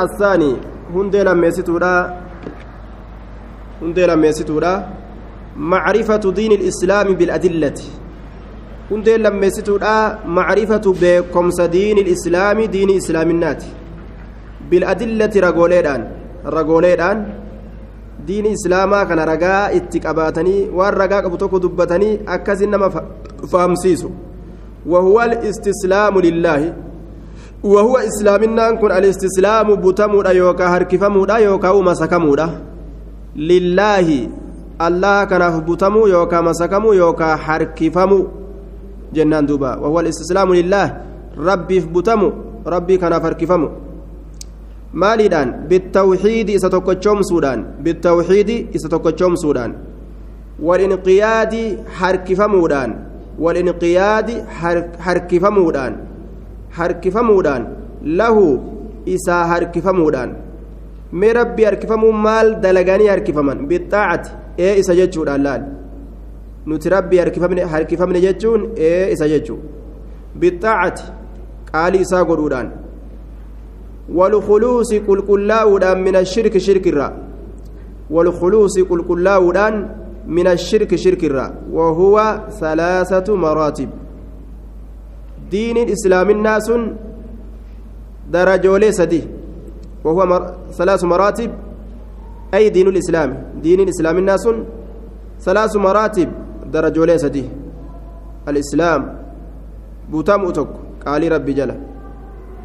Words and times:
الثاني 0.00 0.56
هندي 0.94 1.22
لميستودا. 1.24 2.20
هندي 3.82 4.06
لميستودا. 4.06 4.72
معرفة 5.56 6.24
دين 6.38 6.52
الإسلام 6.52 7.08
بالأدلة. 7.14 7.78
هندي 8.90 9.16
لميستودا 9.16 10.18
معرفة 10.26 10.86
بكمس 11.00 11.60
دين 11.60 11.98
الإسلام 11.98 12.58
دين 12.64 12.90
إسلام 12.96 13.30
النات 13.30 13.62
بالأدلة 14.70 15.34
رجوليدان. 15.36 16.00
رجوليدان. 16.44 17.16
دين 18.26 18.46
إسلاما 18.46 19.04
كان 19.04 19.18
رجاء 19.18 19.76
اتكاباتني 19.76 20.68
والرجاء 20.76 21.26
أبو 21.26 21.58
دبتني 21.58 22.20
أكزن 22.28 22.74
ما 22.74 22.88
فامسيسو. 23.52 24.10
وهو 24.86 25.22
الاستسلام 25.22 26.18
وهو 27.62 27.96
إسلامنا 27.96 28.70
كن 28.70 28.90
الإستسلام 28.92 29.74
بتمودا 29.74 30.30
يوكا 30.30 30.66
هركفمودا 30.66 31.36
يوكا 31.38 31.70
ومسكمودا. 31.70 32.48
لله 33.36 34.08
الله 34.86 35.24
كان 35.24 35.60
بتمو 35.68 36.06
يوكا 36.06 36.40
مسكمو 36.40 36.92
يوكا 36.92 37.34
هركفمو. 37.34 38.20
جنان 39.14 39.46
دوبا. 39.46 39.76
وهو 39.76 40.00
الإستسلام 40.00 40.54
لله. 40.54 40.86
ربي 41.38 41.78
بتمو 41.80 42.28
ربي 42.66 42.96
كان 42.96 43.12
هركفمو. 43.12 43.68
maaliidhaan 44.96 45.68
bittawxiidi 45.68 46.52
isa 46.56 46.70
tokkochoomsuudhaan 46.70 47.60
bittawxiidi 47.84 48.56
isa 48.76 48.88
tokkochoomsuudhaan 48.88 49.72
walinqiyaadi 50.66 51.62
harkifamuudhaan 51.98 52.90
walinqiyaadi 53.44 54.34
harkifamuudhaan 55.06 55.94
harkifamuudhaan 56.78 57.66
lahu 58.20 58.44
isaa 59.16 59.44
harkifamuudhaan 59.52 60.30
mee 61.20 61.32
rabbi 61.40 61.64
harkifamuun 61.68 62.16
maal 62.26 62.48
dalaganii 62.64 63.08
harkifaman 63.14 63.66
bixaacati 63.70 64.30
ee 64.66 64.74
isa 64.80 64.94
jechuudhaan 65.00 65.42
laal 65.46 65.62
nuti 66.66 66.88
rabbi 66.96 67.16
harkifamne 67.74 68.20
jechuun 68.26 68.66
ee 68.88 69.12
isa 69.12 69.28
jechuu 69.28 69.58
bixaacati 70.40 71.04
qaalii 71.72 72.02
isaa 72.08 72.24
godhuudhaan 72.24 72.68
والخلوص 74.18 74.94
قل 75.08 75.20
قلاودان 75.20 76.04
من 76.04 76.16
الشرك 76.16 76.58
شرك 76.58 76.86
الرا 76.86 77.08
والخلوص 78.10 78.78
قل 78.78 79.02
قلاودان 79.02 79.74
من 80.26 80.46
الشرك 80.46 80.94
شرك 80.94 81.24
دين 85.50 85.76
الإسلام 85.76 86.30
الناس 86.30 86.68
درجولي 88.32 88.92
سدي 88.92 89.22
وهو 90.04 90.26
مر... 90.26 90.42
ثلاث 90.78 91.04
مراتب 91.04 91.50
أي 92.54 92.68
دين 92.70 92.88
الإسلام؟ 92.88 93.30
دين 93.62 93.80
الإسلام 93.80 94.16
الناس 94.18 94.44
ثلاث 95.40 95.76
مراتب 95.76 96.28
درجولي 96.72 97.18
سدي 97.18 97.44
الإسلام 98.48 99.00
بوتام 100.10 100.40
أتوك 100.46 100.70
قال 101.06 101.22
ربي 101.32 101.52
جل 101.52 101.72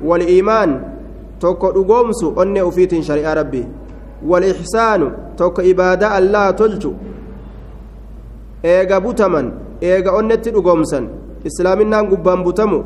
والإيمان 0.03 0.91
dhugoomsu 1.41 2.33
onne 2.35 2.61
ufiitiin 2.61 3.03
shari'aa 3.03 3.33
rabbii 3.35 3.65
walixsaanu 4.27 5.11
tokko 5.35 5.61
ibaadaa 5.61 6.11
allaa 6.19 6.53
tolchu 6.53 6.93
eega 8.63 9.01
butaman 9.01 9.51
eega 9.81 10.11
onnetti 10.11 10.53
dhugoomsan 10.55 11.09
islaaminaan 11.49 12.09
gubbaan 12.11 12.43
butamu 12.47 12.79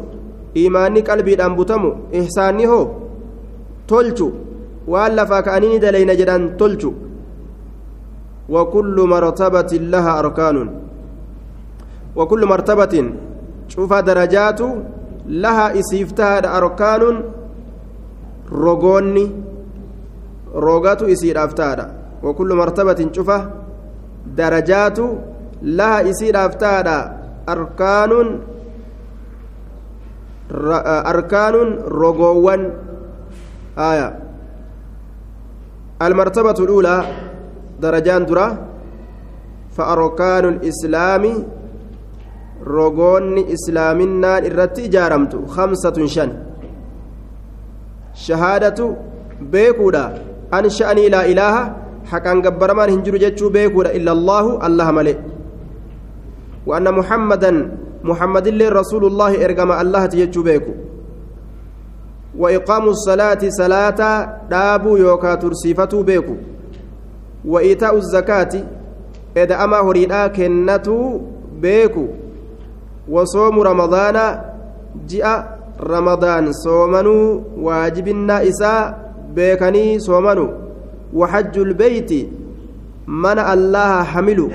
iimaanni 0.62 1.02
qalbiidhaan 1.10 1.56
butamu 1.60 1.90
ihsaanni 2.20 2.66
hoo 2.72 2.86
tolchu 3.92 4.28
waan 4.94 5.16
lafaa 5.20 5.42
ka'anii 5.48 5.74
ni 5.74 5.80
dalayna 5.86 6.16
jedhan 6.22 6.46
tolchu 6.62 6.92
وكل 8.50 8.98
مرتبة 9.10 9.72
لها 9.94 10.20
أركان 10.20 10.58
وكل 12.16 12.42
مرتبة 12.46 12.96
شوف 13.68 13.94
درجات 13.94 14.62
لها 15.26 15.66
إسيفتها 15.80 16.58
أركان 16.58 17.04
rogoonni 18.52 19.26
roogatu 20.66 21.10
isiidhaaf 21.10 21.54
taadha 21.54 21.90
wakullu 22.24 22.56
martabatin 22.56 23.10
cufa 23.10 23.38
darajaatu 24.38 25.06
laha 25.80 26.04
isiidhaaf 26.12 26.58
taadha 26.58 26.98
arkaanuun 27.54 28.30
arkaanuun 31.14 31.70
rogoowwan 32.02 32.62
aya 33.76 34.08
المرتبة 35.96 36.60
الأولى 36.60 36.98
درجان 37.80 38.26
درا 38.28 38.48
فأركان 39.80 40.46
الإسلام 40.46 41.24
رغون 42.68 43.38
إسلامنا 43.56 44.32
الرتي 44.38 44.88
جارمت 44.92 45.34
خمسة 45.56 45.98
شن 46.06 46.30
beekuudha 49.42 50.04
an 50.52 50.70
sha'anii 50.70 51.10
laa 51.16 51.26
ilaaha 51.32 51.64
haqaan 52.12 52.42
gabbaramaan 52.46 52.90
hin 52.94 53.02
jiru 53.06 53.20
jechuu 53.24 53.50
beekuudha 53.56 53.92
illa 53.98 54.12
allaahu 54.18 54.58
allaha 54.68 54.92
male 54.98 55.14
muhammadan 56.66 57.72
muhammadillee 58.04 58.70
rasuulullaahi 58.70 59.42
ergama 59.42 59.78
allahati 59.78 60.18
jechuu 60.18 60.44
beeku 60.44 60.74
wa 62.38 62.52
iqaamu 62.52 62.96
salaati 62.96 63.52
salaata 63.52 64.40
dhaabuu 64.50 64.98
yookaa 64.98 65.38
tursiifatuu 65.38 66.04
beeku 66.04 66.38
wa 67.46 67.64
iitaa'u 67.64 68.02
zakaati 68.02 68.64
eda'amaa 69.36 69.82
horiidhaa 69.84 70.30
kennatuu 70.30 71.22
beeku 71.62 72.10
wa 73.10 73.26
soomu 73.28 73.64
ramadaana 73.64 74.44
ji'a 75.08 75.36
ramadaan 75.80 76.54
soomanuu 76.54 77.44
waajibinnaa 77.64 78.42
isaa 78.42 78.94
beekanii 79.34 80.00
soomanu 80.00 80.50
waxajjul 81.14 81.74
beeyti 81.74 82.30
mana 83.08 83.48
allaha 83.48 84.04
hamilu 84.04 84.52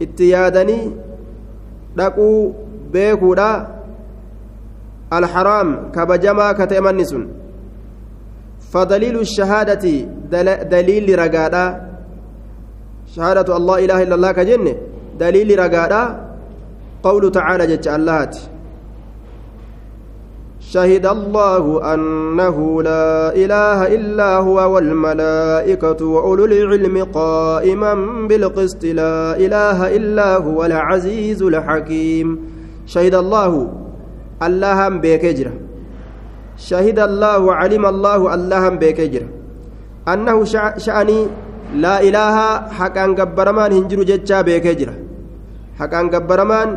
itti 0.00 0.30
yaadanii 0.30 0.92
dhaquu 1.96 2.54
beekuudha. 2.92 3.50
Alxaraam 5.12 5.92
kabajamaa 5.92 6.54
ka 6.56 6.66
ta'e 6.66 6.80
manni 6.80 7.04
sun. 7.04 7.24
فدليل 8.72 9.20
الشهادة 9.20 9.84
دليل 10.76 11.18
رقادة 11.18 11.64
شهادة 13.16 13.56
الله 13.56 13.84
إله 13.84 14.02
إلا 14.02 14.14
الله 14.14 14.32
كجنة 14.32 14.74
دليل 15.20 15.58
رقادة 15.58 16.02
قول 17.02 17.32
تعالى 17.32 17.64
جج 17.66 17.88
اللهات 17.88 18.36
شهد 20.72 21.06
الله 21.06 21.64
أنه 21.94 22.56
لا 22.82 23.36
إله 23.42 23.78
إلا 23.96 24.30
هو 24.46 24.58
والملائكة 24.74 26.00
وأولو 26.14 26.44
العلم 26.44 26.96
قائما 27.12 27.92
بالقسط 28.28 28.82
لا 28.84 29.36
إله 29.36 29.78
إلا 29.96 30.28
هو 30.46 30.64
العزيز 30.64 31.40
الحكيم. 31.42 32.28
شهد 32.86 33.14
الله 33.14 33.52
الله 34.46 34.78
بكجر 35.04 35.48
شهد 36.56 36.98
الله 36.98 37.42
علم 37.60 37.84
الله 37.86 38.20
الله 38.34 38.64
بكجر 38.82 39.22
أنه 40.08 40.36
شأني 40.86 41.20
لا 41.84 41.96
إله 42.00 42.36
حقا 42.78 43.06
قبرمان 43.18 43.70
هنجر 43.72 44.00
جتشا 44.10 44.38
بكجر 44.48 44.90
حقا 45.78 46.00
قبرمان 46.14 46.68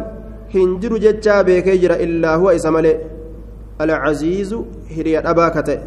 هنجر 0.55 0.91
جتشا 0.97 1.35
بكجر 1.47 1.91
إلا 2.05 2.31
هو 2.35 2.47
إسماله. 2.59 3.15
العزيز 3.81 4.56
هريا 4.97 5.19
أبا 5.30 5.47
كتئ 5.50 5.80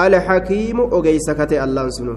الحكيم 0.00 0.78
أجيس 0.92 1.26
كتئ 1.30 1.60
الله 1.64 1.84
سنو. 1.88 2.14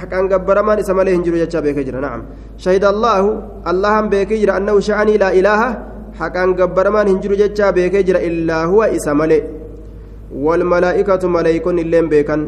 حقان 0.00 0.24
قبرمان 0.32 0.78
اسم 0.78 0.98
عليه 1.00 1.16
هنجر 1.16 1.34
جتشا 1.42 1.60
بيكجر 1.64 1.96
نعم. 2.00 2.20
شهد 2.58 2.84
الله 2.84 3.22
الله 3.70 3.94
بيكجر 4.12 4.56
أنه 4.56 4.80
شأني 4.80 5.16
لا 5.16 5.30
إله. 5.38 5.60
حقان 6.20 6.48
قبرمان 6.60 7.06
هنجر 7.08 7.32
جتشا 7.40 7.70
بيكجر 7.70 8.16
إلا 8.28 8.64
هو 8.64 8.82
إسم 8.82 9.22
عليه 9.22 9.42
والملائكة 10.44 11.22
ملائكون 11.28 11.78
اللين 11.78 12.06
بيكن. 12.12 12.40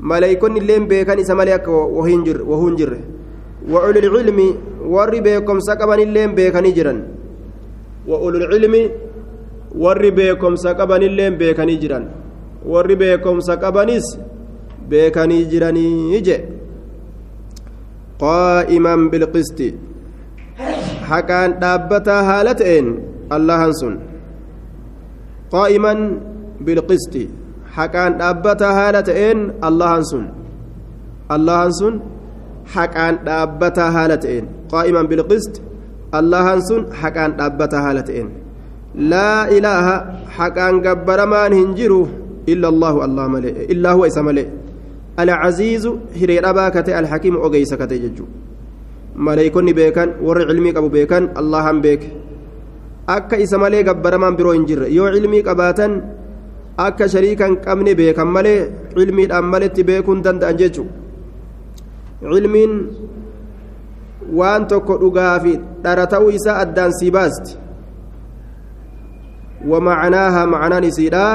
ملائكون 0.00 0.56
اللين 0.56 0.82
بيكن 0.90 1.18
إسم 1.22 1.40
عليه 1.40 1.68
وهنجر 1.68 2.42
وهنجر. 2.42 2.92
وأولي 3.70 4.00
العلم 4.06 4.38
ورّي 4.94 5.20
بيكم 5.20 5.56
سكبان 5.60 6.00
اللين 6.00 6.34
بيكن 6.34 6.66
جرًا. 6.76 7.13
وأولو 8.08 8.36
العلم 8.38 8.74
warri 9.84 10.10
beekomsa 10.16 10.70
qabanilleen 10.78 11.34
beekanii 11.38 11.78
jiran 11.82 12.04
warri 12.72 12.96
beekomsa 13.00 13.56
qabanis 13.62 14.06
beekanii 14.90 15.44
jiranii 15.52 16.20
je 16.26 16.36
qaa'iman 18.22 19.08
bilqisti 19.14 19.68
haqaan 21.10 21.56
dhaabbataa 21.62 22.20
haala 22.28 22.52
ta'een 22.60 22.92
allahan 23.36 23.74
sun 23.80 23.98
qaa'iman 25.54 25.98
بالقسط 26.60 27.14
حقان 27.74 28.18
دابتا 28.18 28.70
هالتين 28.78 29.38
الله 29.68 29.94
سن 30.10 30.24
الله 31.36 31.70
سن 31.70 31.94
حقان 36.14 36.20
دابتا 36.20 36.20
هالتين 36.20 36.20
قائما 36.20 36.20
بالقسط 36.20 36.20
الله 36.20 36.46
سن 36.60 36.82
حقان 37.00 37.30
دابتا 37.36 37.78
هالتين 37.86 38.28
لا 38.94 39.32
إله 39.56 39.86
حقان 40.36 40.74
جبرمان 40.86 41.52
هنجرو 41.52 42.02
إلا 42.52 42.68
الله 42.68 42.94
الله 43.04 43.26
ملئ 43.34 43.54
إلا 43.72 43.90
هو 43.92 44.02
إسماله 44.10 44.46
العزيز 45.22 45.84
هرير 46.20 46.42
أباكة 46.50 46.88
الحكيم 47.00 47.34
أغيسكة 47.36 47.92
ججو 48.04 48.26
maleeykonni 49.14 49.72
beekan 49.78 50.18
warri 50.26 50.44
cilmii 50.50 50.74
qabu 50.74 50.90
beekan 50.90 51.30
allahan 51.38 51.78
beeke 51.78 52.10
akka 53.06 53.38
isa 53.38 53.58
malee 53.62 53.86
gabbaramaan 53.86 54.34
biroo 54.34 54.54
hin 54.56 54.66
jirre 54.66 54.90
yoo 54.90 55.06
cilmii 55.14 55.42
qabaatan 55.46 56.02
akka 56.86 57.06
shariikan 57.06 57.62
qabne 57.62 57.94
beekan 57.94 58.26
malee 58.26 58.58
cilmiidhaan 58.94 59.46
maletti 59.52 59.86
beekuun 59.86 60.18
danda'an 60.26 60.58
jechu 60.58 60.84
cilmiin 62.32 62.72
waan 64.38 64.66
tokko 64.70 64.98
dhugaa 65.02 65.34
fi 65.44 65.58
dhara 65.84 66.06
ta'uu 66.06 66.30
isaa 66.38 66.58
addaan 66.64 66.92
sii 67.00 67.10
baasti. 67.18 67.64
ومعناها 69.68 70.44
معنان 70.44 70.90
سيدا 70.90 71.28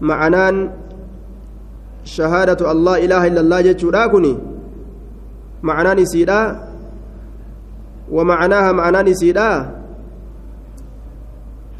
معنان 0.00 0.70
شهادة 2.04 2.60
الله 2.72 2.94
إله 3.04 3.22
إلا 3.26 3.40
الله 3.40 3.60
جتشو 3.60 3.90
معنان 5.62 5.98
سيدا 6.04 6.40
ومعناها 8.10 8.70
معنان 8.72 9.14
سيدا 9.14 9.50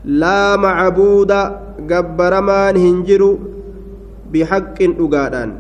لا 0.05 0.57
معبود 0.57 1.33
جبرمان 1.91 2.75
هنجر 2.77 3.23
بحق 4.33 4.79
أقادان 4.83 5.51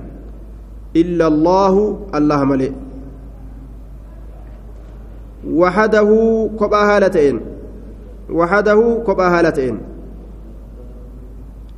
إلا 0.97 1.27
الله 1.27 1.75
الله 2.15 2.41
ملئ 2.45 2.86
وحده 5.45 6.11
كبا 6.61 6.97
هالتين 6.97 7.41
وحده 8.31 9.03
كبا 9.07 9.27
هالتين 9.39 9.79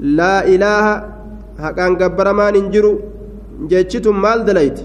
لا 0.00 0.46
إله 0.46 0.86
حقان 1.58 1.96
جبرمان 1.96 2.56
هنجر 2.56 2.98
جتشتم 3.70 4.22
مال 4.22 4.44
دليت 4.44 4.78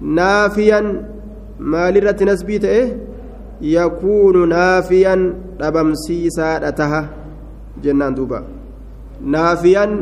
naafiyan 0.00 0.86
maalirratti 1.58 2.24
nasbii 2.28 2.58
ta'e 2.64 2.80
yakuunu 3.60 4.46
naafiyan 4.52 5.22
dhabamsiisaadha 5.60 6.72
taha 6.80 7.00
jennaan 7.86 8.16
duuba 8.18 8.42
naafiyan 9.36 9.94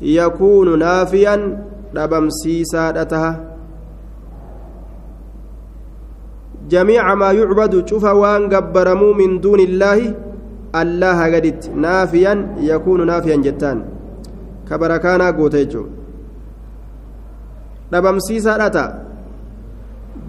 yakuunu 0.00 0.76
naafiyan 0.84 1.44
dhabamsiisaadha 1.94 3.04
taha 3.12 3.32
جميع 6.70 7.14
ما 7.14 7.30
يعبد 7.32 7.88
شوف 7.88 8.04
وان 8.04 8.48
جبرموا 8.48 9.12
من 9.20 9.30
دون 9.40 9.60
الله 9.60 9.98
الله 10.82 11.18
قدت 11.34 11.62
نافيا 11.84 12.32
يكون 12.70 13.00
نافيا 13.06 13.36
جتان 13.36 13.78
كبركانا 14.70 15.30
قوتيجو 15.30 15.84
دبمسيسا 17.92 18.52
رتا 18.60 18.86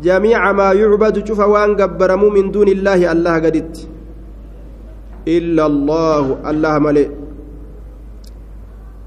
جميع 0.04 0.42
ما 0.52 0.70
يعبد 0.82 1.16
شوف 1.28 1.40
وان 1.40 1.70
قبرموا 1.82 2.30
من 2.30 2.46
دون 2.52 2.68
الله 2.76 3.12
الله 3.14 3.36
قدت. 3.46 3.76
إلا 5.28 5.64
الله 5.72 6.26
الله 6.50 6.74
ملئ. 6.86 7.08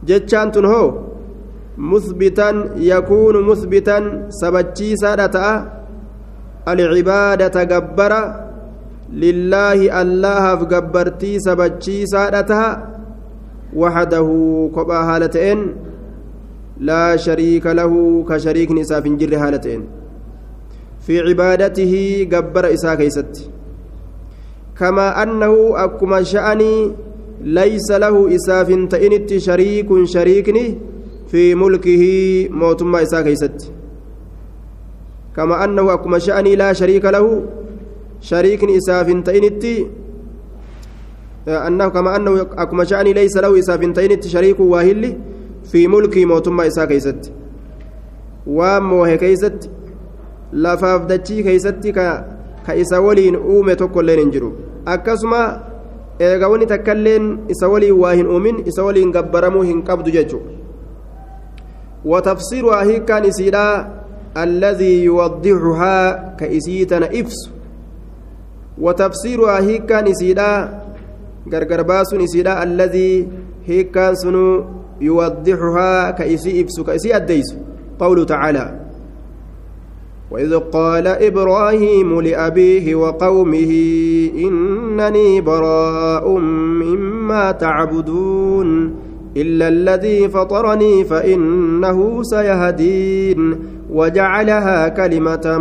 جتشان 0.06 0.48
تنهو. 0.54 0.84
العبادة 6.68 7.56
قبر 7.76 8.12
لله 9.12 10.02
الله 10.02 10.44
فقبرتي 10.56 11.38
سبتشي 11.38 12.06
سادة 12.06 12.78
وحده 13.76 14.28
كبا 14.76 14.98
هالتين 15.08 15.58
لا 16.80 17.16
شريك 17.16 17.66
له 17.66 17.92
كشريك 18.28 18.70
نساف 18.72 19.04
جر 19.20 19.36
هالتين 19.36 19.82
في 21.06 21.20
عبادته 21.20 22.26
جبر 22.32 22.64
إساء 22.74 22.94
كيست. 22.94 23.50
كما 24.78 25.22
أنه 25.22 25.54
أكما 25.84 26.22
شأني 26.22 26.92
ليس 27.44 27.88
له 27.90 28.34
إساف 28.36 28.68
تئنت 28.90 29.36
شريك 29.36 29.88
شريكني 30.04 30.78
في 31.30 31.54
ملكه 31.54 32.04
موتما 32.50 33.02
إساء 33.02 33.22
كيست. 33.22 33.58
كما 35.36 35.64
أنه 35.64 35.94
أكما 35.94 36.18
شأني 36.18 36.56
لا 36.56 36.72
شريك 36.72 37.04
له 37.04 37.42
شريك 38.20 38.64
إساف 38.64 39.08
تئنت 39.26 39.64
أنه 41.48 41.88
كما 41.88 42.16
أنه 42.16 42.40
أكما 42.40 42.84
شأني 42.84 43.12
ليس 43.12 43.36
له 43.36 43.58
إساف 43.58 43.80
تئنت 43.80 44.26
شريك 44.26 44.60
واهل 44.60 45.02
في 45.64 45.88
ملكه 45.88 46.24
موتما 46.24 46.66
إساء 46.66 46.84
كيست 46.84 47.32
واموه 48.46 49.14
كيست 49.14 49.70
lafaaf 50.54 51.06
dachii 51.10 51.42
keeysatti 51.42 51.92
ka 51.92 52.74
isa 52.76 53.00
waliin 53.00 53.36
uume 53.36 53.76
tokkoilleen 53.76 54.20
hin 54.20 54.30
jiru 54.34 54.50
akkasuma 54.86 55.40
eega 56.26 56.48
wani 56.48 56.66
takkailleen 56.72 57.26
isa 57.54 57.68
waliin 57.68 57.98
waa 58.02 58.12
hin 58.12 58.28
uumin 58.34 58.62
isa 58.72 58.84
waliin 58.84 59.12
gabbaramuu 59.16 59.62
hin 59.62 59.82
qabdu 59.88 60.14
jechu 60.16 60.40
watafsiruhaa 62.12 62.84
hiikkaan 62.84 63.24
isiidha 63.24 63.64
tana 66.86 67.08
ibsu 67.12 67.50
watafsiruhaa 68.78 69.60
hiikkaan 69.60 70.06
isiidha 70.06 70.48
gargar 71.48 71.84
baasuun 71.84 72.20
isiidha 72.20 72.56
alladhii 72.60 73.28
hiikkaan 73.68 74.16
sunu 74.16 74.64
yuwaddixuhaa 75.00 76.12
ka 76.12 76.24
isii 76.26 76.58
ibsu 76.60 76.84
ka 76.84 76.94
isii 76.94 77.12
addeysu 77.12 77.56
qawlu 77.98 78.26
tacaalaa 78.26 78.84
وإذ 80.30 80.58
قال 80.58 81.06
إبراهيم 81.06 82.20
لأبيه 82.20 82.94
وقومه 82.94 83.72
إنني 84.34 85.40
براء 85.40 86.38
مما 86.82 87.52
تعبدون 87.52 88.94
إلا 89.36 89.68
الذي 89.68 90.28
فطرني 90.28 91.04
فإنه 91.04 92.22
سيهدين 92.22 93.58
وجعلها 93.90 94.88
كلمة 94.88 95.58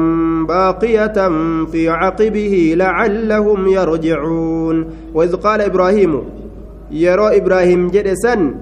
باقية 0.48 1.30
في 1.72 1.89
عقبه 1.89 2.74
لعلهم 2.77 3.68
يرجعون. 3.68 4.86
وإذ 5.13 5.36
قال 5.36 5.62
إبراهيم 5.62 6.22
يرى 6.92 7.38
إبراهيم 7.38 7.88
جلسا 7.88 8.56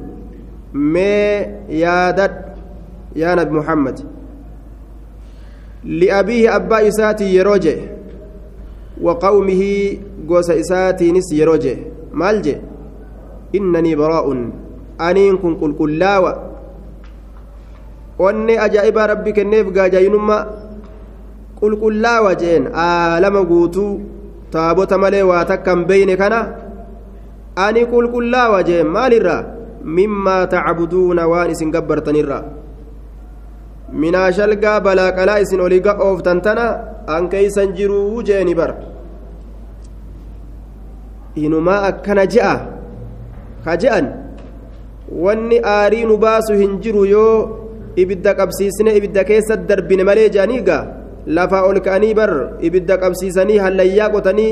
ما 0.73 1.39
يادت 1.69 2.31
يا 3.15 3.35
نبي 3.35 3.51
محمد؟ 3.55 3.99
isaatii 6.85 7.35
yeroo 7.35 7.57
jee 7.57 7.89
waqawmihi 9.01 10.01
gosa 10.27 10.55
isaatiinis 10.55 11.31
yeroo 11.33 11.57
jee 11.57 11.77
maal 12.13 12.41
jee 12.41 12.61
innanii 13.53 13.95
baraa'un 13.95 14.41
aniin 15.07 15.37
kun 15.41 15.53
qulqullaawa 15.61 16.31
onni 18.27 18.55
ajaa'ibaa 18.65 19.07
rabbi 19.13 19.33
kenneef 19.37 19.67
gaajaayinummaa 19.77 20.41
qulqullaawa 21.59 22.31
jeen 22.41 22.67
aalama 22.85 23.41
guutuu 23.51 23.93
taabota 24.55 24.97
malee 25.03 25.23
waa 25.31 25.43
takkan 25.51 25.85
beyne 25.89 26.15
kana 26.21 26.39
ani 27.65 27.85
qulqullaawa 27.93 28.63
jeen 28.69 28.87
maalirraa 28.97 29.41
mimmaa 29.97 30.41
tacbuduuna 30.53 31.27
waan 31.33 31.51
isin 31.53 31.71
gabbartanirraa 31.75 32.43
minaa 34.03 34.31
shalgaa 34.31 35.37
isin 35.43 35.61
olii 35.67 35.81
ooftan 36.07 36.41
tana 36.41 36.65
an 37.07 37.29
keeysan 37.29 37.73
jiruu 37.77 38.23
jeeni 38.23 38.55
bar 38.55 38.71
inumaa 41.35 41.81
akkana 41.89 42.25
je'a 42.33 42.53
ka 43.65 43.77
je'an 43.77 44.05
wanni 45.11 45.59
aarii 45.75 46.05
nu 46.05 46.17
baasu 46.17 46.53
hin 46.61 46.79
jiru 46.83 47.05
yoo 47.05 47.35
ibidda 47.95 48.33
qabsiisne 48.39 48.95
ibidda 48.99 49.23
keessa 49.29 49.57
darbine 49.69 50.03
malee 50.09 50.29
je'anii 50.35 50.61
gaa 50.69 50.83
lafaa 51.37 51.63
ol 51.69 51.79
ka'anii 51.85 52.13
bar 52.19 52.31
ibidda 52.67 52.97
qabsiisanii 53.03 53.57
hallayyaa 53.65 54.09
qotanii 54.15 54.51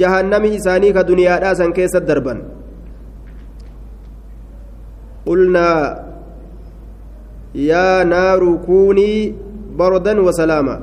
jahannami 0.00 0.54
isaanii 0.58 0.92
ka 0.92 1.04
duniyaadhaa 1.10 1.54
san 1.60 1.72
keessa 1.78 2.00
darban 2.00 2.42
naaru 8.12 8.50
kuunii 8.66 9.34
bardan 9.78 10.18
wasalaama 10.26 10.76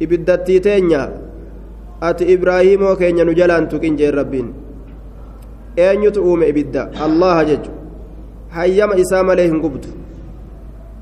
ibiddattii 0.00 0.60
teenya 0.60 1.02
ati 2.08 2.24
ibraahimoo 2.34 2.96
keenya 3.00 3.24
nu 3.24 3.32
jalaan 3.40 3.68
tuqin 3.72 3.96
jeen 3.96 4.14
rabbiin 4.14 4.65
eenyutu 5.84 6.24
uume 6.28 6.48
ibidda 6.52 6.82
allaha 7.06 7.44
jechu 7.50 7.70
hayyama 8.56 8.96
isaa 9.02 9.22
malee 9.28 9.48
hin 9.50 9.60
gubdu 9.64 9.88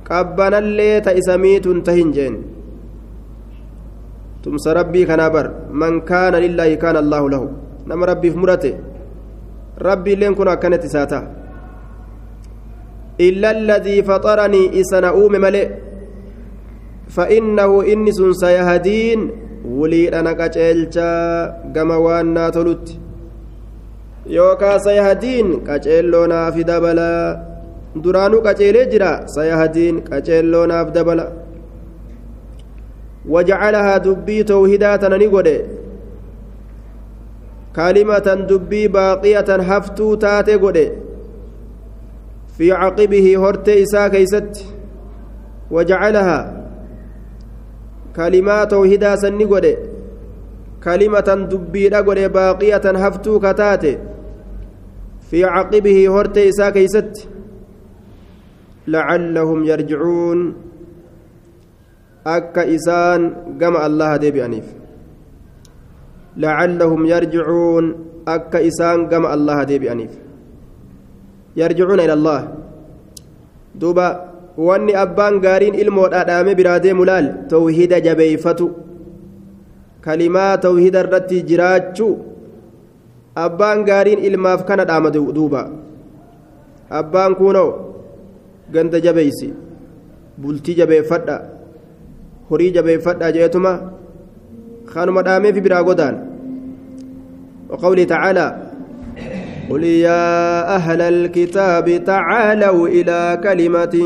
qabbanallee 0.08 0.96
ta 1.06 1.16
isa 1.20 1.38
miituun 1.44 1.82
tahin 1.88 2.10
jeen 2.16 2.36
tumsa 4.42 4.74
rabbii 4.80 5.06
kanaa 5.12 5.30
bar 5.36 5.46
man 5.84 6.02
kaana 6.10 6.42
lillaahi 6.46 6.76
kaana 6.84 6.98
allaahu 7.04 7.28
lahu 7.36 7.48
nama 7.92 8.10
rabbiif 8.12 8.36
murate 8.42 8.70
rabbiilleen 9.88 10.34
kun 10.40 10.48
akkanatti 10.56 10.92
isaa 10.92 11.06
ta'a 11.14 11.24
إلا 13.20 13.50
الذي 13.50 14.02
فطرني 14.02 14.80
إسنا 14.80 15.08
أوم 15.08 15.32
ملئ 15.32 15.68
فإنه 17.08 17.82
إني 17.92 18.12
سن 18.12 18.32
سيهدين 18.32 19.30
ولي 19.64 20.08
أنا 20.20 20.32
كأجلتا 20.32 21.12
كما 21.74 21.96
وأنا 21.96 22.48
تلت 22.50 22.98
يوكا 24.26 24.78
سيهدين 24.78 25.60
كأجلونا 25.66 26.50
في 26.50 26.62
دبلا 26.62 27.44
duraanuu 28.02 28.42
qaceelee 28.42 28.86
jira 28.92 29.10
sayahadiin 29.34 30.00
qaceelloonaaf 30.08 30.88
dabala 30.96 31.26
wajacalahaa 33.34 34.00
dubbii 34.06 34.44
towhidaa 34.50 34.96
tana 35.04 35.18
ni 35.22 35.28
godhe 35.34 35.54
kalimatan 37.76 38.46
dubbii 38.50 38.88
baaqiyatan 38.98 39.66
haftuu 39.70 40.12
taate 40.26 40.58
godhe 40.66 40.86
في 42.58 42.72
عقبه 42.72 43.36
هرتي 43.42 43.82
إساء 43.82 44.08
كيست 44.08 44.64
وجعلها 45.70 46.38
كلمات 48.16 48.70
توحيدا 48.70 49.16
سني 49.16 49.44
قد 49.44 49.66
كلمة 49.66 49.93
دبيرا 51.52 52.00
قد 52.00 52.18
باقية 52.32 52.84
هفتو 53.04 53.40
كتاتي 53.40 53.98
في 55.30 55.44
عقبه 55.44 55.98
هرتي 56.08 56.48
إساء 56.48 56.70
كيست 56.70 57.28
لعلهم 58.88 59.64
يرجعون 59.64 60.54
أكا 62.26 62.74
إسان 62.74 63.20
قم 63.60 63.74
الله 63.86 64.16
ديبي 64.16 64.44
أنيف 64.44 64.64
لعلهم 66.36 67.06
يرجعون 67.06 67.84
أكا 68.28 68.68
إسان 68.68 68.98
قم 69.08 69.24
الله 69.26 69.58
ديبي 69.70 69.92
أنيف 69.92 70.12
يرجعون 71.56 72.00
إلى 72.00 72.12
الله 72.12 72.40
دوبا 73.74 74.08
abbaan 74.56 75.40
gaariin 75.42 75.74
ilmoodha 75.74 76.24
dhaame 76.24 76.54
biraa 76.54 76.78
deemu 76.78 77.04
laal? 77.04 77.26
Tawhida 77.50 77.98
jabeeyfatu 78.00 78.83
kalimaa 80.04 80.56
tawhida 80.64 81.00
irratti 81.04 81.42
jiraachuu 81.50 82.14
abbaan 83.44 83.84
gaariin 83.88 84.20
ilmaaf 84.28 84.64
kana 84.68 84.84
dhaama 84.90 85.10
duuba 85.16 85.62
abbaan 87.00 87.34
kunoo 87.40 87.70
ganda 88.74 89.00
jabeeysi 89.06 89.48
bultii 90.42 90.74
jabeeffadha 90.80 91.36
horii 92.50 92.70
jabeeffadha 92.76 93.32
jeetuma 93.36 93.72
kanuma 94.92 95.22
dhaameefi 95.26 95.60
biraa 95.66 95.82
godaan 95.90 96.16
وقوله 97.70 98.04
تعالى 98.04 98.46
قل 99.70 99.84
يا 99.84 100.74
أهل 100.76 101.00
الكتاب 101.00 102.04
تعالوا 102.04 102.88
إلى 102.88 103.40
كلمة 103.42 103.96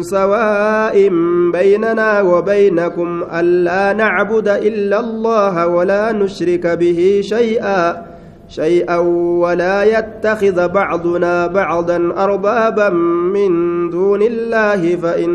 سواء 0.00 1.08
بيننا 1.52 2.20
وبينكم 2.22 3.24
ألا 3.34 3.92
نعبد 3.92 4.48
إلا 4.48 5.00
الله 5.00 5.66
ولا 5.66 6.12
نشرك 6.12 6.66
به 6.66 7.20
شيئا 7.22 8.06
شيئا 8.48 8.96
ولا 9.42 9.84
يتخذ 9.84 10.68
بعضنا 10.68 11.46
بعضا 11.46 12.12
أربابا 12.16 12.88
من 13.34 13.50
دون 13.90 14.22
الله 14.22 14.96
فإن 14.96 15.30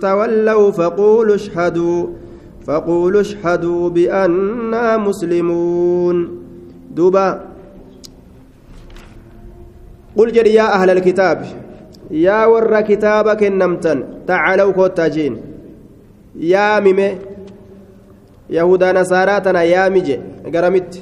تولوا 0.00 0.70
فقولوا 0.70 1.34
اشهدوا 1.34 2.06
فقولوا 2.66 3.20
اشهدوا 3.20 3.88
بأننا 3.90 4.96
مسلمون 4.96 6.38
دوبا 6.90 7.55
قل 10.16 10.32
جري 10.32 10.54
يا 10.54 10.66
أهل 10.76 10.90
الكتاب 10.90 11.38
يا 12.10 12.46
ور 12.46 12.80
كتابك 12.80 13.42
النمتن 13.42 13.98
تعالوا 14.26 14.72
كوتاجين. 14.72 15.34
يا 16.36 16.80
ميمي 16.80 17.08
يهودا 18.50 18.92
نصاراتنا 18.92 19.62
يا 19.62 19.88
ميجي 19.88 20.16
قرمت 20.54 20.92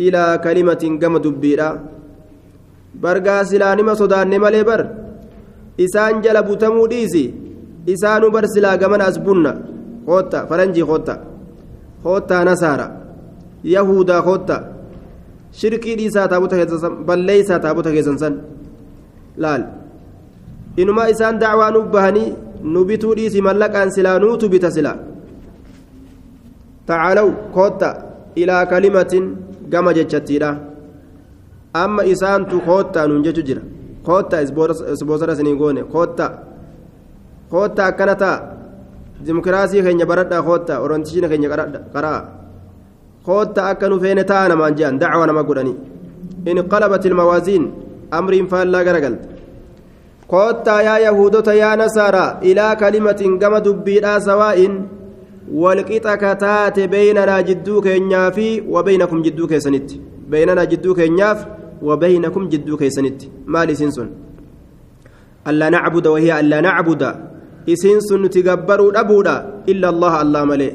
إلى 0.00 0.40
كلمة 0.44 0.82
قم 1.02 1.14
دبيرا. 1.18 1.70
برقا 3.02 3.42
سلانما 3.42 3.94
صدان 3.94 4.38
مالي 4.38 4.62
بر 4.62 4.80
إسان 5.80 6.20
جل 6.20 6.42
بوتمو 6.42 6.86
ديسي 6.86 7.34
إسانو 7.88 8.30
بر 8.30 8.46
سلا 8.46 8.72
قمن 8.80 9.00
أسبنا 9.00 9.52
خوتا 10.06 10.44
فرنجي 10.48 10.84
خوتا 10.84 11.14
خوتا 12.04 12.44
نصارى. 12.44 12.88
يهودا 13.64 14.20
خوتا 14.20 14.73
shirkii 15.60 15.96
dhiisaa 16.00 16.26
taabota 16.32 16.56
keessan 16.60 16.94
balleeysaa 17.08 17.58
taabota 17.64 17.90
keessan 17.96 18.18
san 18.22 18.34
laal 19.44 19.62
inumaa 20.82 21.08
isaan 21.14 21.38
dacwaa 21.42 21.70
nu 21.76 21.82
bahanii 21.94 22.28
nu 22.74 22.84
bituu 22.88 23.14
dhiisi 23.18 23.42
mallaqaan 23.48 23.90
silaa 23.96 24.18
nuutu 24.24 24.48
bita 24.54 24.70
silaa 24.76 24.96
tacaalaw 26.86 27.28
kootta 27.56 27.88
ilaa 28.42 28.64
kalimatin 28.72 29.26
gama 29.72 29.92
jechattiidha 29.98 30.50
amma 31.82 32.02
isaantu 32.14 32.60
koottaa 32.68 33.06
nuun 33.10 33.22
jechu 33.26 33.42
jira 33.48 33.62
koottaa 34.08 34.40
isboosara 34.96 35.32
isinii 35.36 35.56
goone 35.60 35.82
koottaa 35.94 36.30
koottaa 37.52 37.86
akkana 37.92 38.14
ta'a 38.22 38.36
dimokiraasii 39.26 39.82
keenya 39.86 40.06
baradhaa 40.10 40.42
koottaa 40.48 40.78
orontiishina 40.84 41.28
keenya 41.32 41.48
qara'a 41.94 42.18
kootta 43.26 43.66
akka 43.70 43.88
nu 43.88 44.00
feene 44.02 44.24
ta'a 44.30 44.48
namaan 44.52 44.76
jehan 44.78 44.98
dacwa 45.02 45.26
nama 45.26 45.42
godhanii 45.48 45.76
inqalabat 46.50 47.04
ilmawaaziin 47.10 47.64
amriin 48.18 48.48
faallaa 48.52 48.84
garagalte 48.88 49.28
koottaa 50.32 50.80
yaa 50.88 50.98
yahudota 51.06 51.54
yaa 51.62 51.76
nasaara 51.82 52.24
ilaa 52.50 52.76
kalimatin 52.82 53.38
gama 53.42 53.60
dubbiidhaa 53.66 54.20
sawaa'in 54.28 54.74
walqixa 55.62 56.16
kataate 56.24 56.88
beeynanaa 56.94 57.42
jidduu 57.48 57.82
keenyaa 57.86 58.28
fi 58.36 58.46
wabeynakum 58.76 59.22
jidduu 59.26 59.48
keessanitti 59.52 60.00
beeynanaa 60.30 60.66
jidduu 60.72 60.94
keenyaaf 61.00 61.46
wabeynakum 61.88 62.48
jidduu 62.52 62.76
keessanitti 62.82 63.30
maal 63.56 63.70
isiin 63.74 63.92
sun 63.96 64.08
allaa 65.52 65.70
nacbuda 65.76 66.10
wahiya 66.16 66.36
allaa 66.44 66.62
nacbuda 66.68 67.10
isiin 67.74 68.00
sun 68.08 68.22
nuti 68.22 68.42
gabbaruu 68.48 68.90
dhabuudha 68.96 69.36
illa 69.72 69.88
allaha 69.94 70.20
allah 70.24 70.46
malee 70.52 70.72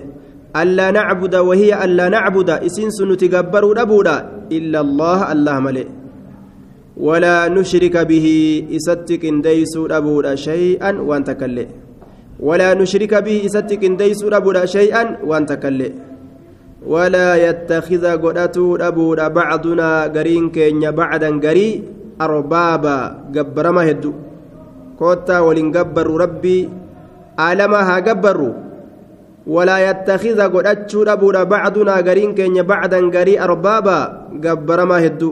ألا 0.50 0.92
نعبد 0.92 1.36
وهي 1.36 1.84
ألا 1.86 2.10
نعبد. 2.10 2.50
إسنس 2.50 3.02
نتجبر 3.02 3.64
أبودا 3.82 4.18
إلا 4.52 4.80
الله 4.82 5.20
الله 5.32 5.56
ملئ. 5.60 5.88
ولا 6.98 7.48
نشرك 7.48 7.96
به. 8.10 8.28
إستك 8.76 9.24
ديس 9.26 9.74
أبودا 9.78 10.36
شيئا 10.36 10.92
وأنت 11.00 11.30
كلئ 11.32 11.68
ولا 12.40 12.74
نشرك 12.74 13.14
به. 13.24 13.46
إستك 13.46 13.84
ديس 13.86 14.22
أبودا 14.26 14.66
شيئا 14.66 15.24
وأنت 15.24 15.52
كلئ 15.54 15.92
ولا 16.88 17.30
يتخذ 17.36 18.04
قدتو 18.24 18.76
أبودا 18.76 19.28
بعضنا 19.28 19.90
قرين 20.16 20.50
كينيا 20.50 20.90
بعدا 20.90 21.30
قري. 21.40 21.70
أربابا 22.22 22.98
جبر 23.32 23.66
ما 23.72 23.84
كوتا 25.00 25.40
ولن 25.40 25.72
جبر 25.72 26.08
ربي. 26.24 26.70
عالمها 27.40 28.00
جبروا 28.00 28.69
ولا 29.48 29.78
يتخذ 29.90 30.40
قدتشو 30.42 31.04
ربنا 31.04 31.44
بعضنا 31.44 31.96
قرين 32.08 32.36
كين 32.36 32.62
بعدا 32.62 33.00
قري 33.10 33.40
أربابا 33.40 34.00
قبر 34.44 34.80
ما 34.86 35.06
هدو. 35.06 35.32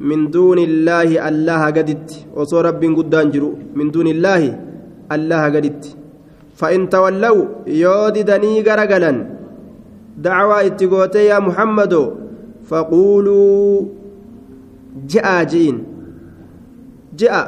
من 0.00 0.30
دون 0.30 0.58
الله 0.58 1.28
الله 1.28 1.62
قدت. 1.76 2.10
وصو 2.36 2.60
رب 2.60 2.82
قدان 2.84 3.28
من 3.74 3.90
دون 3.90 4.06
الله 4.06 4.42
الله 5.12 5.42
قدت. 5.54 5.84
فإن 6.56 6.88
تولوا 6.88 7.44
يوددني 7.66 8.52
قرقلا 8.62 9.12
دعوة 10.16 10.56
اتقوتي 10.66 11.24
يا 11.32 11.38
محمد. 11.38 11.94
فقولوا 12.68 13.82
جاء 15.08 15.44
جين 15.44 15.76
جاء. 17.16 17.44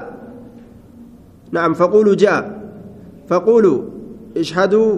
نعم 1.52 1.72
فقولوا 1.74 2.14
جاء. 2.14 2.42
فقولوا 3.28 3.78
اشهدوا 4.36 4.92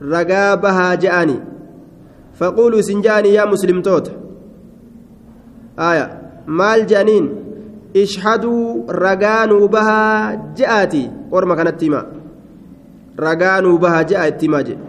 ragaa 0.00 0.56
bahaa 0.56 0.96
je'ani. 0.96 1.36
Faquuluu 2.38 2.78
isin 2.84 3.02
je'ani 3.02 3.34
yaa 3.34 3.46
muslimtoota 3.46 4.10
aya 5.76 6.06
maal 6.46 6.86
je'aniin? 6.90 7.26
Ishhaduu 7.94 8.86
ragaa 8.88 9.46
nuu 9.46 9.68
bahaa 9.68 10.36
je'aati 10.58 11.02
qorma 11.30 11.56
kanatti 11.56 11.84
hima 11.88 12.04
ragaa 13.26 13.60
nuu 13.60 13.78
bahaa 13.78 14.04
je'a 14.04 14.28
itti 14.28 14.46
himaa 14.46 14.62
jedhe. 14.62 14.82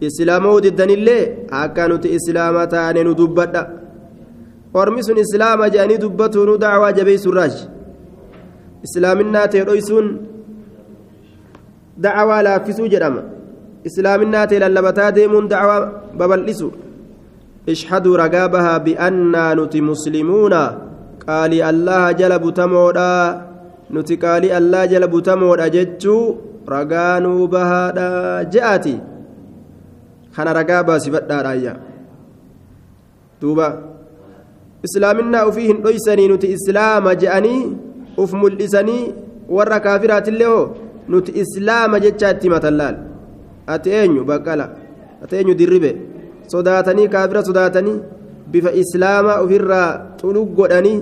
Islaamoo 0.00 0.60
diddanillee 0.64 1.22
akka 1.62 1.88
nuti 1.88 2.08
islaama 2.18 2.66
taane 2.66 3.04
nu 3.04 3.14
dubbadha. 3.20 3.62
Ormi 4.74 5.02
sun 5.04 5.18
islaama 5.18 5.70
jedhanii 5.70 5.98
dubbatuunu 6.04 6.58
dacwaa 6.64 6.92
jabeeysurraaj 6.98 7.54
islaaminaa 8.86 9.46
ta'e 9.52 9.64
dhoysuun 9.68 10.06
dacwaa 12.04 12.42
laaffisuu 12.46 12.88
jedhama 12.94 13.22
islaaminaa 13.88 14.46
ta'e 14.50 14.60
lallabataa 14.64 15.10
deemuun 15.18 15.48
dacwaa 15.52 15.80
babal'isu 16.20 16.68
ishhaduu 17.74 18.16
ragaa 18.22 18.48
bahaa 18.54 18.78
bi'annaa 18.86 19.50
nuti 19.60 19.84
muslimuuna 19.90 20.62
qaalii 21.26 21.62
allaha 21.72 22.14
jala 22.20 22.38
butamoodha 22.44 23.10
nuti 23.96 24.16
qaalii 24.24 24.54
allah 24.60 24.82
jala 24.92 25.12
butamoodha 25.14 25.70
jechuu 25.76 26.24
ragaanuu 26.76 27.48
bahaadha 27.54 28.08
je'aati 28.54 28.96
kana 30.36 30.56
ragaa 30.60 30.82
baasifadhaadhaayya 30.88 31.74
duuba 33.42 33.68
islaaminaa 34.86 35.46
ufii 35.50 35.66
hin 35.70 35.82
dhoysanii 35.86 36.28
nuti 36.32 36.52
islaama 36.56 37.14
je'anii 37.22 37.62
uf 38.22 38.32
mul'isanii 38.42 39.02
warra 39.56 39.80
kaafiraatillee 39.86 40.50
hoo 40.52 40.66
nuti 41.08 41.32
islaama 41.42 42.00
jechaa 42.04 42.32
itti 42.36 42.48
matallaal 42.54 42.96
ati 43.74 43.90
eenyu 43.90 44.24
baqqala? 44.24 44.66
Ati 45.22 45.36
eenyu 45.36 45.54
dirribe? 45.60 45.90
Sodaatanii 46.52 47.08
kaafira 47.14 47.44
sodaatanii 47.48 48.00
bifa 48.52 48.72
islaamaa 48.82 49.40
ofirraa 49.44 50.16
xulug 50.20 50.48
godhanii 50.58 50.98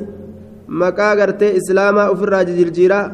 maqaa 0.80 1.14
gartee 1.16 1.52
islaamaa 1.60 2.10
ofirraa 2.14 2.44
jijirjiiraa? 2.48 3.06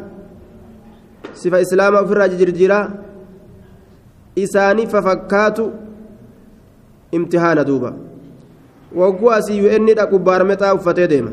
Sifa 1.41 1.61
islaamaa 1.61 2.05
ofirraa 2.07 2.29
jijirjiiraa? 2.33 2.85
Isaanii 4.45 4.87
fafakkaatu 4.87 5.65
imtihaana 7.13 7.65
duuba. 7.65 7.93
Wagguu 9.01 9.31
asii 9.39 9.61
un 9.77 9.87
dhaqu 9.99 10.19
baarmexaa 10.19 10.75
uffatee 10.75 11.09
deema. 11.09 11.33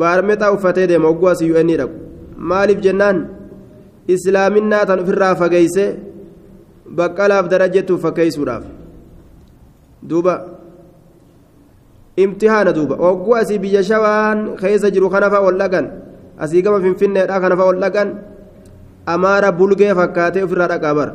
Baarmexaa 0.00 0.52
uffatee 0.52 0.86
deema 0.86 1.08
wagguu 1.08 1.28
asii 1.28 1.52
un 1.52 1.76
dhaqu. 1.76 1.96
Maaliif 2.36 2.80
jennaan 2.80 3.26
islaaminaa 4.08 4.86
tan 4.86 5.00
ofirraa 5.00 5.34
fageeyse 5.34 5.84
baqqalaaf 6.96 7.48
darajjetuuf 7.48 8.00
fakkeeysuudhaaf 8.02 8.64
duuba. 10.02 10.34
Imtihaana 12.16 12.72
duuba. 12.76 12.96
Wagguu 12.96 13.34
asii 13.40 13.58
biyya 13.58 13.82
shawaan 13.82 14.56
keessa 14.60 14.90
jiru 14.90 15.08
kanafa 15.10 15.40
ol 15.40 15.56
dhaqan 15.56 15.86
asii 16.38 16.62
gama 16.62 16.80
finfinneedha 16.84 17.40
kanafa 17.40 17.64
ol 17.64 17.78
dhaqan 17.80 18.08
amaara 19.06 19.52
bulgee 19.52 19.94
fakkaatee 19.94 20.44
ofirraa 20.44 20.68
dhaqaa 20.68 20.94
bara. 20.94 21.12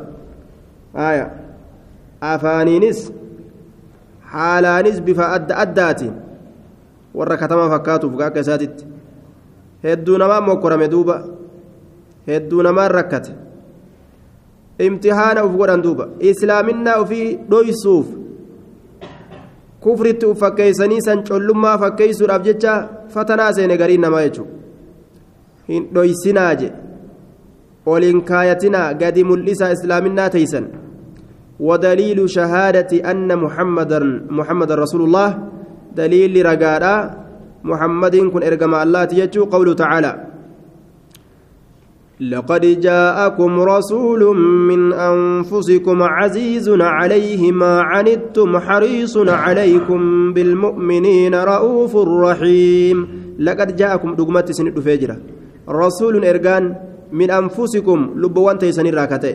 Haya 0.94 1.26
afaaniinis 2.20 3.12
haalaanis 4.32 4.98
bifa 5.00 5.30
adda 5.36 5.54
addaatiin 5.64 6.14
warra 7.14 7.36
katama 7.36 7.70
fakkaatuuf 7.70 8.18
akka 8.20 8.40
isaatitti. 8.40 8.84
Hedduu 9.84 10.18
namaa 10.18 10.40
mokkorame 10.40 10.88
duuba 10.90 11.22
hedduu 12.28 12.62
namaan 12.68 12.90
rakkate 12.98 13.32
imtihaana 14.86 15.44
uf 15.48 15.52
godhan 15.60 15.82
duuba 15.86 16.08
islaaminaa 16.30 16.98
ufii 17.04 17.28
dhoysuuf 17.50 18.06
kufritti 19.86 20.26
uf 20.32 20.38
fakkeeysanii 20.44 21.00
san 21.08 21.24
collummaa 21.30 21.78
fakkeeysuudhaaf 21.84 22.42
jecha 22.48 22.74
fatanaa 23.14 23.52
seene 23.60 23.76
gariin 23.82 24.04
namaa 24.06 24.26
jechuudha 24.26 24.52
hin 25.70 25.88
dhoysinaa 25.94 26.52
je 26.60 26.68
oliin 27.94 28.20
kaayatinaa 28.30 28.92
gadi 29.04 29.24
mul'isaa 29.30 29.72
islaaminaa 29.78 30.30
teeysan 30.36 30.68
ودليل 31.60 32.30
شهادة 32.30 33.10
أن 33.10 33.38
محمدا 33.38 34.00
محمد 34.30 34.72
رسول 34.72 35.02
الله 35.02 35.30
دليل 35.96 36.46
رجالا 36.46 36.94
محمد 37.64 38.16
كن 38.16 38.42
إرجم 38.42 38.74
الله 38.74 39.04
تيجو 39.04 39.44
قوله 39.44 39.74
تعالى 39.74 40.27
لقد 42.20 42.80
جاءكم 42.80 43.60
رسول 43.60 44.36
من 44.66 44.92
أنفسكم 44.92 46.02
عزيز 46.02 46.68
عليه 46.68 47.52
ما 47.52 47.80
عنتم 47.80 48.58
حريص 48.58 49.16
عليكم 49.16 50.32
بالمؤمنين 50.32 51.34
رؤوف 51.34 51.96
رحيم. 51.96 53.08
لقد 53.38 53.76
جاءكم 53.76 54.14
دغمت 54.14 54.52
سن 54.52 54.70
فجرة. 54.80 55.16
رسول 55.68 56.24
إرجان 56.24 56.74
من 57.12 57.30
أنفسكم 57.30 57.98
لبوان 58.16 58.58
تيسن 58.58 58.86
راكته. 58.94 59.34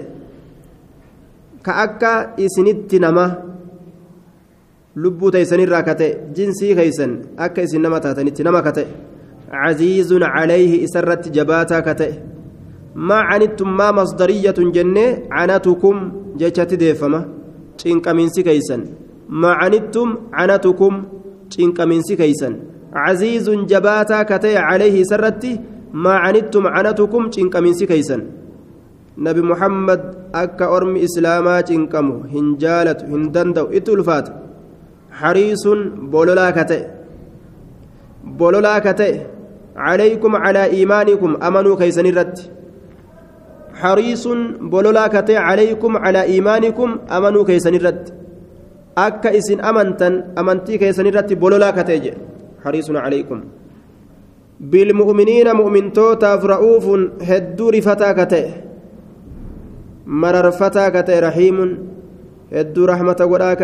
كأكا 1.64 2.36
إسنت 2.40 2.96
نما 2.96 3.54
teeysanirraa 5.34 5.82
kate 5.84 6.08
jinsii 6.38 6.76
keeysan 6.76 7.18
akka 7.38 7.62
isin 7.66 7.82
nama 7.82 8.00
taatanitti 8.00 8.44
nama 8.44 8.62
kate 8.62 8.86
caziizun 9.50 10.22
calayhi 10.22 10.84
isarratti 10.86 11.34
jabaataa 11.34 11.82
maa 12.96 13.24
canittum 13.30 13.70
maa 13.80 13.92
masdariyatun 14.00 14.72
jennee 14.76 15.10
canatukum 15.30 15.98
jechatti 16.42 16.78
deeffama 16.84 17.20
cinqamiinsi 17.82 18.44
keeysan 18.48 18.84
maa 19.42 19.56
canittum 19.62 20.10
canatukum 20.38 21.02
cinqamiinsi 21.56 22.18
keeysan 22.22 22.54
caziizun 22.94 23.66
jabaataa 23.72 24.24
kate 24.32 24.54
calayhi 24.54 25.04
isarratti 25.06 25.60
maa 26.06 26.22
canittum 26.26 26.70
canatukum 26.76 27.30
cinqamiinsi 27.36 27.90
keeysan 27.92 28.24
nabi 29.26 29.42
muhammad 29.52 30.02
akka 30.44 30.72
ormi 30.78 31.04
islaamaa 31.08 31.60
cinqamu 31.72 32.16
hin 32.36 32.56
jaalatu 32.64 33.12
hin 33.12 33.30
danda'u 33.36 33.74
itti 33.80 33.92
ulfaata 33.98 34.44
حريص 35.22 35.68
بولولا 36.14 36.48
كتئ 36.58 36.84
بولولا 38.24 38.80
كتئ 38.80 39.14
عليكم 39.76 40.36
على 40.36 40.64
إيمانكم 40.66 41.38
أمنوا 41.48 41.76
كيسن 41.76 42.06
الرد 42.06 42.38
حريص 43.74 44.28
بولولا 44.72 45.08
كتئ 45.08 45.36
عليكم 45.36 45.92
على 45.98 46.22
إيمانكم 46.24 46.90
أمنوا 47.18 47.44
كيسن 47.44 47.76
الرد. 47.76 48.04
أكا 48.98 49.38
إسن 49.38 49.60
أمنتا 49.60 50.10
أمنتي 50.40 50.78
كيسن 50.78 51.06
الرد 51.08 51.34
بولولا 51.34 51.72
كتئ 51.72 52.14
حريص 52.64 52.88
عليكم. 52.92 53.40
بالمؤمنين 54.60 55.48
مؤمن 55.56 55.94
توتا 55.94 56.36
رؤوف 56.36 56.86
هدور 57.22 57.74
فتا 57.82 58.12
كتئ 58.20 58.46
مرر 60.08 60.52
فتا 60.52 60.90
كتئ 60.90 61.20
رحيم 61.20 61.58
هدور 62.54 62.90
رحمة 62.90 63.20
ولا 63.32 63.56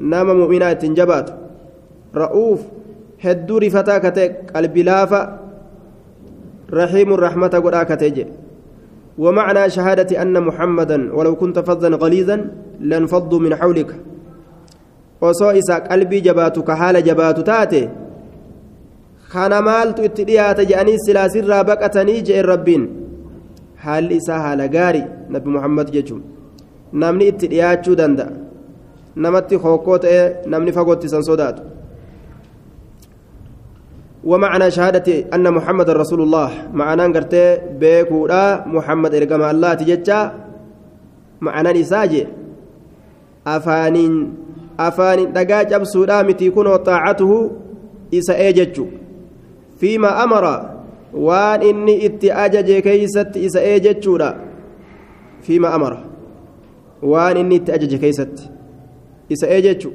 mu'minaa 0.00 0.70
ittiin 0.70 0.94
jabaatu 0.94 1.32
ra'uuf 2.14 2.60
hedduu 3.24 3.58
rifataa 3.58 4.00
ka 4.00 4.10
ta'e 4.10 4.28
qalbi 4.52 4.82
laafa 4.82 5.20
raxiimun 6.70 7.18
rahmata 7.18 7.60
godhaa 7.60 7.84
ka 7.84 7.96
ta'e 7.96 8.10
jedhe 8.10 8.32
ومعنى 9.18 9.70
شهادة 9.70 10.22
أن 10.22 10.42
محمدا 10.42 11.14
ولو 11.14 11.36
كنت 11.36 11.58
فظا 11.58 11.88
غليظا 11.88 12.50
لانفضوا 12.80 13.38
من 13.40 13.54
حولك 13.56 13.94
osoo 15.20 15.52
isa 15.52 15.80
qalbii 15.80 16.20
jabaatu 16.20 16.62
ka 16.62 16.76
haala 16.76 17.02
jabaatu 17.02 17.42
taate 17.42 17.90
kana 19.32 19.62
maaltu 19.62 20.04
itti 20.08 20.24
dhiyaata 20.24 20.64
jedhanii 20.64 20.98
silaa 21.06 21.28
sirraa 21.28 21.64
baqatanii 21.70 22.22
je'en 22.28 22.46
rabbiin 22.46 22.84
haalli 23.84 24.16
isaa 24.16 24.38
haala 24.44 24.68
gaarii 24.68 25.04
nabi 25.28 25.48
muhammad 25.56 25.90
jechuun 25.96 26.22
namni 26.92 27.28
itti 27.32 27.46
dhiyaachuu 27.52 27.96
danda'a 28.02 28.30
ومعنى 34.24 34.70
شهادة 34.70 35.30
أن 35.34 35.52
محمد 35.52 35.90
رسول 35.90 36.20
الله. 36.22 36.50
معنى 36.74 37.02
قرتي 37.14 37.58
بيكودا 37.80 38.64
محمد 38.66 39.14
إرقام 39.14 39.42
الله 39.42 39.74
تججا. 39.74 40.20
معنى 41.40 41.70
نساجي. 41.80 42.26
أفانين 43.46 44.34
أفانين 44.80 45.32
دقاج 45.32 45.72
أبسودا 45.72 46.22
متي 46.22 46.50
كن 46.50 46.66
وطاعته 46.66 47.50
إسا 48.14 48.34
إيججو. 48.36 48.86
فيما 49.80 50.24
أمر 50.24 50.44
وان 51.14 51.62
إني 51.62 52.06
اتأجج 52.06 52.78
كيست 52.78 53.36
إسا 53.36 53.60
إيججو 53.60 54.18
فيما 55.42 55.74
أمر 55.74 55.92
وان 57.02 57.36
إني 57.36 57.56
اتأجج 57.56 57.94
كيست 57.96 58.50
ee 59.30 59.62
jechu 59.62 59.92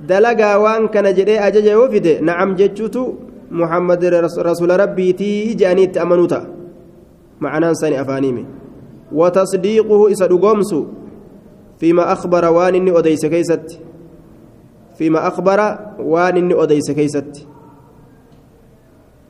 dalagaa 0.00 0.58
waan 0.58 0.88
kana 0.88 1.12
jedhee 1.12 1.38
ajaja 1.38 1.72
yoo 1.72 1.88
fide 1.90 2.20
nacam 2.20 2.56
jechuutu 2.56 3.14
muhammad 3.50 4.02
rasuula 4.48 4.76
rabbiitii 4.76 5.54
je'anii 5.54 5.84
itti 5.88 5.98
amanuu 5.98 6.26
ta'a 6.26 6.54
معناه 7.40 7.72
سني 7.72 8.00
أفانيمي 8.00 8.44
وتصديقه 9.12 10.12
إسا 10.12 10.26
دقومس 10.26 10.74
فيما 11.80 12.12
أخبر 12.12 12.44
وان 12.52 12.74
إني 12.74 12.98
أديس 12.98 13.26
كيست 13.26 13.80
فيما 14.98 15.26
أخبر 15.26 15.78
وان 15.98 16.36
إني 16.36 16.54
أديس 16.62 16.90
كيست 16.90 17.46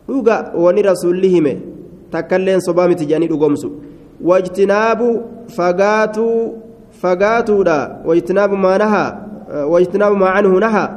dhuga 0.09 0.53
wani 0.55 0.83
rasuulli 0.83 1.29
hime 1.29 1.62
takkailleen 2.11 2.61
sobaa 2.61 2.88
miti 2.88 3.07
jedhanii 3.07 3.29
dhugoomsu 3.29 3.72
wajtinaabu 4.20 5.22
fagaatuu 5.57 6.59
fagaatuudha 7.03 7.98
wajtinaabu 8.05 8.57
maanaha 8.57 9.23
واجتناب 9.55 10.12
ما 10.12 10.29
عنه 10.29 10.59
نهى 10.59 10.88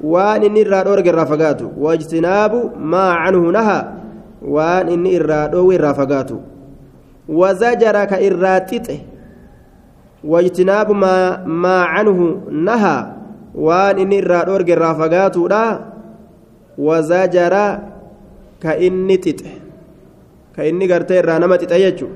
وان 0.00 0.42
اني 0.42 0.62
الرادور 0.62 0.98
الرافقات 0.98 1.62
واجتناب 1.78 2.72
ما 2.78 3.10
عنه 3.12 3.50
نهى 3.50 3.84
وان 4.42 4.88
اني 4.88 5.16
الرادور 5.16 5.74
الرافقات 5.74 6.30
وزجرك 7.28 8.12
الراتط 8.12 8.88
واجتناب 10.24 10.90
ما 10.90 11.44
ما 11.46 11.82
عنه 11.82 12.40
نهى 12.50 13.06
وان 13.54 13.98
اني 13.98 14.18
الرادور 14.18 14.60
الرافقات 14.60 15.36
لا 15.36 15.80
وزجر 16.78 17.78
كاني 18.60 19.16
تط 19.16 19.40
كاني 20.56 20.86
غرتي 20.92 21.20
الرانما 21.20 21.56
تطيجو 21.56 22.08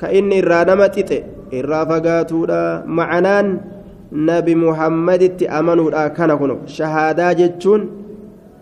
كاني 0.00 0.38
الرانما 0.40 0.86
تط 0.86 1.10
الرافقات 1.52 2.32
لا 2.32 2.82
معنان 2.86 3.60
nabi 4.12 4.54
muhammaditti 4.54 5.48
amanuudha 5.58 6.10
kana 6.16 6.36
kuno 6.40 6.64
shahaadaa 6.66 7.34
jechuun 7.40 7.82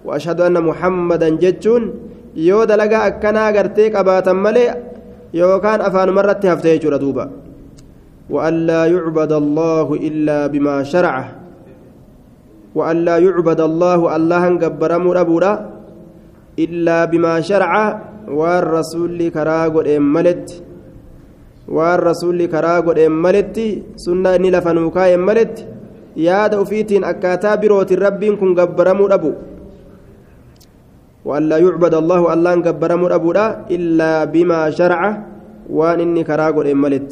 waashhadu 0.04 0.44
anna 0.48 0.60
muhammadan 0.60 1.38
jechuun 1.38 1.92
yoo 2.34 2.66
dalagaa 2.66 3.02
akkanaa 3.10 3.52
gartee 3.56 3.90
qabaatan 3.96 4.38
malee 4.46 4.70
yookaan 5.32 5.80
afaanumarratti 5.88 6.46
hafte 6.52 6.68
jechuudha 6.74 6.98
duuba 6.98 7.26
وأن 8.30 8.66
لا 8.66 8.82
يعبد 8.86 9.32
الله 9.32 9.94
إلا 9.94 10.46
بما 10.46 10.82
شرعه 10.82 11.26
وأن 12.74 12.96
لا 13.04 13.16
يعبد 13.18 13.60
الله 13.60 14.16
الله 14.16 14.42
جبر 14.58 14.98
مربورا 14.98 15.52
إلا 16.58 17.04
بما 17.04 17.40
شرع 17.40 17.72
والرسول 18.28 19.18
كراغ 19.28 19.74
ملت 20.14 20.48
والرسول 21.68 22.46
كراغ 22.46 22.86
ملت 23.08 23.56
سنة 23.96 24.36
نلفنوكا 24.36 25.16
ملت 25.16 25.56
yaada 26.16 26.60
ufiitiin 26.60 27.04
akkaataa 27.04 27.56
birootiin 27.60 28.00
rabbiin 28.00 28.38
kun 28.40 28.54
gabbaramuu 28.56 29.08
dhabu. 29.08 29.30
وأن 31.26 31.42
لا 31.50 31.58
يعبد 31.58 31.94
الله 31.94 32.20
الله 32.32 32.54
جبرمو 32.66 33.06
أبودا 33.18 33.46
إلا 33.76 34.24
بما 34.30 34.70
شرع 34.70 35.00
وأن 35.70 36.00
إني 36.00 36.22
كراغ 36.22 36.54
إملت 36.70 37.10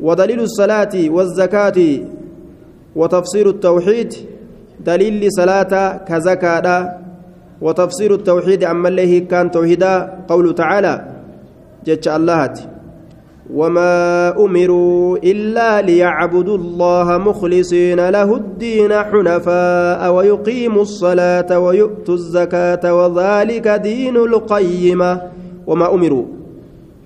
ودليل 0.00 0.40
الصلاة 0.40 0.94
والزكاة 1.16 1.78
وتفسير 2.96 3.46
التوحيد 3.48 4.10
دليل 4.84 5.32
صلاة 5.32 5.72
كزكاة 6.08 6.66
وتفسير 7.64 8.10
التوحيد 8.14 8.60
عما 8.64 8.88
الله 8.88 9.12
كان 9.30 9.50
توحيدا 9.50 9.92
قوله 10.28 10.52
تعالى 10.52 10.94
جتش 11.86 12.08
الله 12.08 12.52
وما 13.54 14.34
أمروا 14.44 15.18
إلا 15.24 15.82
ليعبدوا 15.82 16.58
الله 16.58 17.18
مخلصين 17.18 18.08
له 18.08 18.36
الدين 18.36 18.92
حنفاء 18.92 20.12
ويقيموا 20.14 20.82
الصلاة 20.82 21.58
ويؤتوا 21.58 22.14
الزكاة 22.14 22.84
وذلك 22.94 23.68
دين 23.68 24.16
القيمة 24.16 25.22
وما 25.66 25.94
أمروا. 25.94 26.24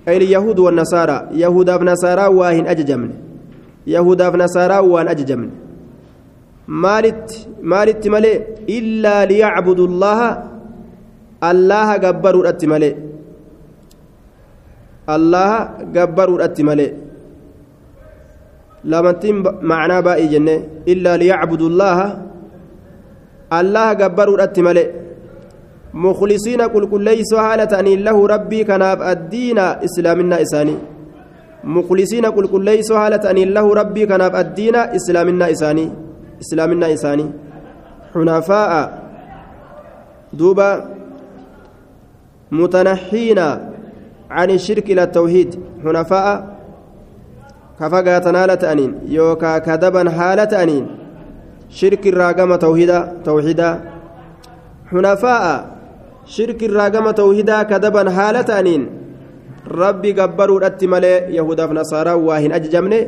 أي 0.07 0.17
اليهود 0.17 0.59
والنصارى. 0.59 1.27
يهود 1.33 1.69
ونصارى 1.69 2.25
واهن 2.27 2.67
أججمن. 2.67 3.09
يهود 3.87 4.21
ونصارى 4.21 4.77
وان 4.79 5.07
أججمن. 5.07 5.49
مالت 6.67 7.47
مالت 7.61 8.07
ملئ 8.07 8.41
إلا 8.69 9.25
ليعبدوا 9.25 9.87
الله. 9.87 10.43
الله 11.43 11.97
جبروا 11.97 12.41
الأتملئ 12.41 13.10
الله 15.15 15.69
جبروا 15.95 16.37
الأتملئ 16.39 16.91
lamantiin 18.83 19.43
macnaa 19.61 20.01
baay'ee 20.01 20.29
jenne 20.33 20.55
illaa 20.85 21.17
liyacbudu 21.21 21.69
llaaha 21.69 22.07
allaha 23.59 23.95
gabbaruudhatti 23.95 24.61
male 24.67 24.83
muklisiina 25.93 26.69
qulqulleeysoo 26.73 27.41
haala 27.45 27.67
ta'aniin 27.73 28.03
lahu 28.07 28.27
rabbii 28.33 28.63
kanaaf 28.65 29.03
addiina 29.11 29.65
islaaminaa 29.87 30.41
isaanii 30.45 30.79
muklisiina 31.75 32.31
qulqulleeysoo 32.37 32.97
haala 32.97 33.19
ta'aniin 33.25 33.53
lahu 33.57 33.73
rabbii 33.81 34.07
kanaaf 34.13 34.33
addiina 34.43 34.87
islaaminaa 34.99 35.51
isaanii 35.55 35.89
islaaminaa 36.43 36.91
isaanii 36.97 37.29
xunafaa'a 38.13 38.81
duuba 40.39 40.69
mutanaxiina 42.61 43.45
عن 44.31 44.49
الشرك 44.49 44.85
إلى 44.91 45.03
التوحيد. 45.03 45.49
حنفاء 45.83 46.27
كفقاتن 47.79 48.35
هالة 48.35 48.71
أنين 48.71 48.91
يوكا 49.11 49.57
كذبا 49.57 50.03
هالة 50.09 50.51
أنين 50.63 50.85
شرك 51.69 52.07
الراقمة 52.07 52.55
توحيدا 52.55 52.99
توحيدا. 53.27 53.69
حنفاء 54.91 55.43
شرك 56.25 56.63
الراقمة 56.63 57.11
توحيدا 57.11 57.63
كذبا 57.63 58.03
هالة 58.09 58.59
أنين 58.59 58.81
ربي 59.67 60.11
قبروا 60.11 60.59
الأتمالي 60.59 61.35
يهودا 61.35 61.67
فنصارى 61.67 62.13
واهن 62.13 62.51
أججمني. 62.51 63.01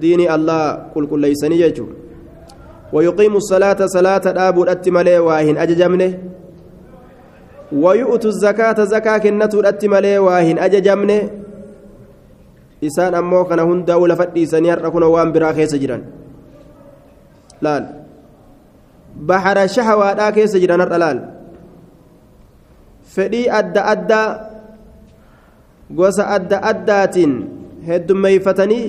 ديني 0.00 0.34
الله 0.34 0.62
قل 0.94 1.06
كل 1.06 1.20
ليسني 1.20 1.60
يجو. 1.60 1.86
ويقيم 2.92 3.36
الصلاة 3.36 3.80
صلاة 3.86 4.24
الآب 4.26 4.56
الأتمالي 4.62 5.18
واهن 5.18 5.56
أججمني. 5.58 6.08
ويؤتوا 7.72 8.30
الزكاة 8.30 8.84
زكاة 8.84 9.18
كنة 9.18 9.52
الأتمالي 9.54 10.18
واهن 10.18 10.58
أججمني 10.58 11.20
isaan 12.82 13.14
ammoo 13.14 13.44
kana 13.46 13.62
hundaa'uu 13.62 14.06
lafa 14.10 14.26
dhiisanii 14.34 14.70
har'a 14.74 14.90
kuna 14.90 15.06
waan 15.06 15.30
biraa 15.34 15.54
keessa 15.54 15.78
jiran 15.78 16.02
laal 17.62 17.84
bahara 19.30 19.68
shahawaadhaa 19.74 20.32
keessa 20.38 20.58
jiran 20.62 20.82
har'a 20.84 20.98
laal 21.02 21.20
fedhii 23.14 23.46
adda 23.60 23.86
addaa 23.94 24.26
gosa 26.00 26.26
adda 26.36 26.58
addaatiin 26.72 27.32
heddummeeyfatanii 27.86 28.84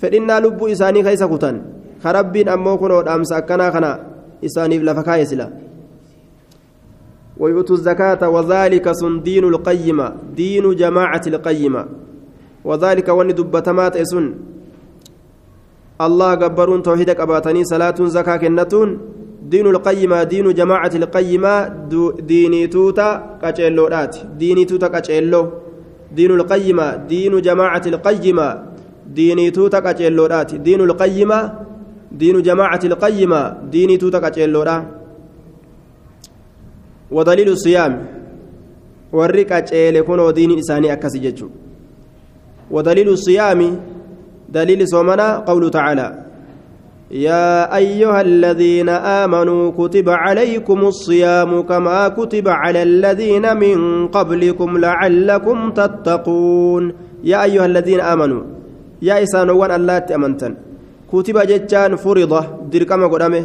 fedhinnaa 0.00 0.40
lubbuu 0.46 0.72
isaanii 0.76 1.04
keessa 1.08 1.28
kutan 1.34 1.60
ka 2.02 2.16
rabbiin 2.18 2.48
ammoo 2.56 2.76
kunoo 2.80 3.02
dhaamsa 3.04 3.36
akkanaa 3.42 3.70
kana 3.76 3.90
isaaniif 4.48 4.82
lafa 4.88 5.02
kaa'e 5.08 5.28
sila 5.32 5.46
ويؤتوا 7.38 7.76
الزكاة 7.76 8.28
وذلك 8.28 8.92
سن 8.92 9.22
دين 9.22 9.44
القيمة 9.44 10.12
دين 10.36 10.64
جماعة 10.76 11.24
القيمة. 11.26 11.86
وذلك 12.64 13.08
وني 13.08 13.32
دبتمات 13.32 13.96
إسن. 13.96 14.34
الله 16.00 16.34
جبرون 16.34 16.82
توحيد 16.82 17.10
قباتني 17.10 17.64
صلاة 17.64 17.94
زكاة 18.00 18.36
كنتون. 18.36 18.98
دين 19.46 19.66
القيمة 19.66 20.22
دين 20.22 20.54
جماعة 20.54 20.90
القيمة 20.94 21.54
ديني 22.26 22.66
توتا 22.66 23.38
كاتشيلورات 23.42 24.16
ديني 24.38 24.64
توتا 24.64 24.88
كاتشيلو 24.88 25.42
دين 26.16 26.30
القيمة 26.30 26.96
دين 26.96 27.40
جماعة 27.40 27.82
القيمة. 27.86 28.62
ديني 29.06 29.50
توتا 29.50 29.80
كاتشيلورات 29.80 30.54
دين 30.54 30.80
القيمة 30.80 31.52
دين 32.12 32.42
جماعة 32.42 32.80
القيمة. 32.84 33.56
ديني 33.70 33.96
توتا 33.96 34.18
كاتشيلورات 34.18 34.95
ودليل 37.10 37.48
الصيام. 37.48 37.92
كاتشيل 39.48 40.00
كونو 40.00 40.30
دين 40.30 40.58
إساني 40.58 40.92
أكاسي 40.92 41.18
جتشو 41.18 41.48
ودليل 42.70 43.08
الصيام 43.08 43.60
دليل 44.48 44.88
صومنا 44.88 45.38
قوله 45.48 45.68
تعالى 45.68 46.08
يا 47.10 47.76
أيها 47.76 48.20
الذين 48.20 48.88
آمنوا 49.22 49.70
كتب 49.78 50.08
عليكم 50.08 50.78
الصيام 50.92 51.62
كما 51.62 52.08
كتب 52.08 52.48
على 52.48 52.82
الذين 52.82 53.56
من 53.56 54.08
قبلكم 54.08 54.78
لعلكم 54.78 55.70
تتقون. 55.70 56.84
يا 57.24 57.42
أيها 57.44 57.66
الذين 57.66 58.00
آمنوا 58.00 58.42
يا 59.02 59.22
إسان 59.22 59.50
وان 59.50 59.70
الله 59.70 59.98
تأمنتن. 59.98 60.52
كتب 61.12 61.36
جتان 61.38 61.96
فرضة 61.96 62.40
دركما 62.72 63.06
قدامه 63.06 63.44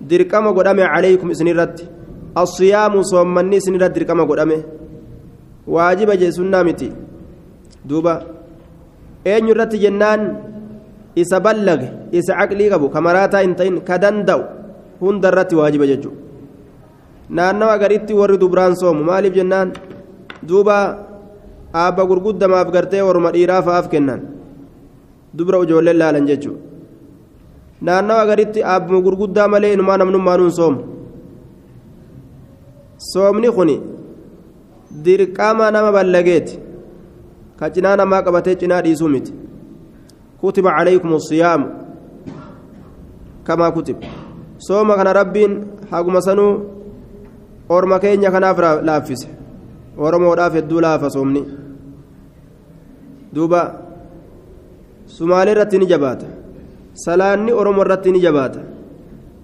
دركما 0.00 0.50
قدامه 0.50 0.84
عليكم 0.84 1.30
إسنرت 1.30 1.76
asiyaamu 2.42 3.04
soommanni 3.10 3.56
isinirra 3.56 3.88
dirqama 3.94 4.24
godhame. 4.24 4.58
Waajiba 5.66 6.16
jee 6.16 6.32
sunnaa 6.32 6.64
miti. 6.64 6.92
Duuba. 7.88 8.14
Eenyu 9.24 9.54
irratti 9.54 9.78
jennaan 9.84 10.20
isa 11.16 11.40
ballage 11.40 11.88
isa 12.12 12.34
caqlii 12.38 12.68
qabu 12.72 12.90
kamaraataa 12.94 13.42
hin 13.44 13.54
ta'in 13.58 13.76
ka 13.88 13.96
danda'u 14.02 14.42
hunda 15.00 15.28
irratti 15.32 15.56
waajiba 15.56 15.86
jechuudha 15.86 16.20
naannawa 17.30 17.78
gariitti 17.82 18.12
warri 18.20 18.36
dubraan 18.38 18.76
soomu 18.76 19.04
maaliif 19.08 19.34
jennaan? 19.38 19.72
Duuba 20.44 20.76
aabba 21.72 22.02
gurguddamaaf 22.10 22.68
gartee 22.74 23.00
warma 23.00 23.32
dhiiraa 23.32 23.62
fa'aaf 23.64 23.88
kennan. 23.88 24.20
Dubra 25.32 25.62
ijoolleen 25.64 25.98
laalan 25.98 26.26
jechuudha 26.28 26.60
naannawa 27.86 28.26
gariitti 28.26 28.60
aabbuma 28.72 29.00
gurguddaa 29.06 29.48
malee 29.48 29.72
inumaa 29.76 29.96
namnummaa 29.96 30.36
nuun 30.36 30.52
soomu. 30.52 30.80
Soomni 32.98 33.50
kuni 33.50 33.80
dirqama 35.04 35.70
nama 35.70 35.92
ballageeti. 35.92 36.64
ka 37.58 37.70
cinaa 37.70 37.96
namaa 37.96 38.22
qabatee 38.22 38.54
cinaa 38.60 38.82
dhiisuu 38.82 39.08
miti. 39.08 39.32
Kutiba 40.40 40.70
calaykum 40.76 41.18
siyaamu 41.20 41.66
kamaa 43.44 43.70
kutib 43.70 43.96
sooma 44.58 44.96
kana 44.96 45.12
rabbiin 45.12 45.52
haguma 45.90 46.20
sanuu 46.20 46.52
orma 47.68 47.98
keenya 47.98 48.30
kanaaf 48.30 48.58
laaffise. 48.82 49.28
Oromoodhaaf 49.98 50.54
hedduu 50.54 50.80
laafa 50.80 51.10
soomni. 51.10 51.44
Duuba 53.34 53.60
sumaalee 55.06 55.52
irratti 55.52 55.78
ni 55.78 55.86
jabaata. 55.86 56.26
Salaanni 57.04 57.52
oromo 57.52 57.82
irratti 57.82 58.12
ni 58.12 58.20
jabaata. 58.20 58.60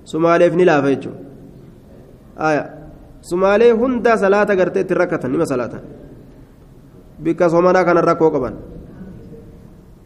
Sumaaleef 0.04 0.54
ni 0.54 0.64
laafa 0.64 0.88
jechuudha 0.94 2.79
sumaalee 3.20 3.70
hundaa 3.70 4.16
salaata 4.16 4.56
gartee 4.56 4.82
ittiin 4.82 4.96
rakkatan 5.02 5.32
nima 5.32 5.46
salaatan 5.46 5.80
bikka 7.22 7.48
soomanaa 7.50 7.84
kana 7.84 8.00
rakkoo 8.00 8.30
qaban. 8.30 8.54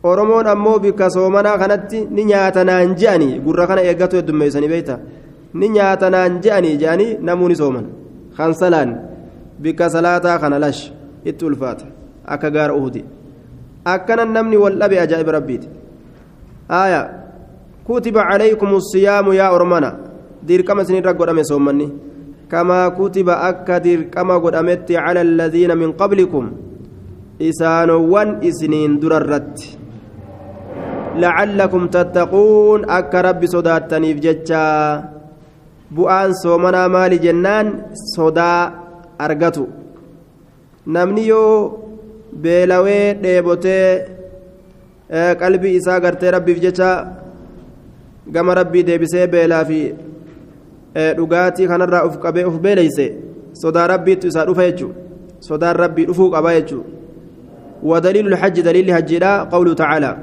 Oromoon 0.02 0.46
ammoo 0.46 0.78
bikka 0.78 1.10
soomanaa 1.10 1.58
kanatti 1.58 2.06
ni 2.10 2.24
nyaatanaan 2.24 2.94
je'anii 3.00 3.40
gurra 3.40 3.66
kana 3.66 3.82
eeggatu 3.82 4.16
heddummeessanii 4.16 4.68
beeyta 4.68 4.98
ni 5.54 5.68
nyaatanaan 5.68 6.40
je'anii 6.44 6.76
je'anii 6.82 7.18
namuu 7.20 7.48
ni 7.48 7.56
sooman. 7.56 7.86
Kan 8.36 8.54
salaan 8.54 8.96
bikka 9.62 9.90
salaataa 9.90 10.38
kana 10.38 10.58
lash 10.58 10.92
itti 11.24 11.44
ulfaata. 11.44 11.86
Akka 12.26 12.50
gaara 12.50 12.74
uhudi 12.74 13.04
akkanan 13.84 14.32
namni 14.32 14.56
wal 14.56 14.78
dhabe 14.80 15.00
ajaa'iba 15.00 15.32
rabbiiti. 15.32 15.68
Aaya 16.70 17.00
kutiba 17.86 18.24
calaykum 18.24 18.80
siyaamu 18.80 19.32
yaa 19.34 19.52
ormana. 19.52 19.94
Dirqama 20.42 20.82
isinirra 20.82 21.12
godhame 21.12 21.44
كما 22.54 22.80
كتب 22.98 23.28
أكدر 23.50 24.00
كما 24.14 24.36
قد 24.42 24.54
أمت 24.54 24.88
على 25.04 25.20
الذين 25.28 25.70
من 25.82 25.90
قبلكم 26.00 26.44
إسانوان 27.48 28.28
إسنين 28.48 28.92
دررت 29.02 29.58
لعلكم 31.22 31.82
تتقون 31.94 32.80
أك 32.98 33.14
رب 33.26 33.42
صداتني 33.54 34.10
في 34.14 34.20
جتشا 34.26 34.64
بؤان 35.96 36.30
صومنا 36.42 36.82
مال 36.94 37.12
جنان 37.24 37.66
صدا 38.14 38.54
أرقتو 39.24 39.66
نمنيو 40.94 41.44
beelawee 42.42 43.14
dheebotee 43.22 44.06
qalbii 45.40 45.76
isaa 45.80 46.00
gartee 46.04 46.30
rabbiif 46.34 46.58
jecha 46.64 46.88
gama 48.36 48.54
rabbii 48.60 48.86
deebisee 48.88 49.26
beelaa 49.34 49.64
fi 49.70 49.78
dhugaatii 50.94 51.68
kanarraa 51.68 52.04
uf 52.08 52.18
qabee 52.18 52.44
uf 52.50 52.58
beeleyse 52.66 53.06
sodaa 53.52 53.86
rabbiitu 53.86 54.26
isaa 54.26 54.46
dhufa 54.50 54.70
jechu 54.70 54.90
sodaan 55.40 55.76
rabbii 55.76 56.06
dhufuu 56.10 56.30
qaba 56.30 56.54
jechu 56.60 56.84
ودليل 57.84 58.26
الحج 58.26 58.60
دليل 58.60 58.94
حجنا 58.94 59.42
قوله 59.42 59.74
تعالى 59.74 60.16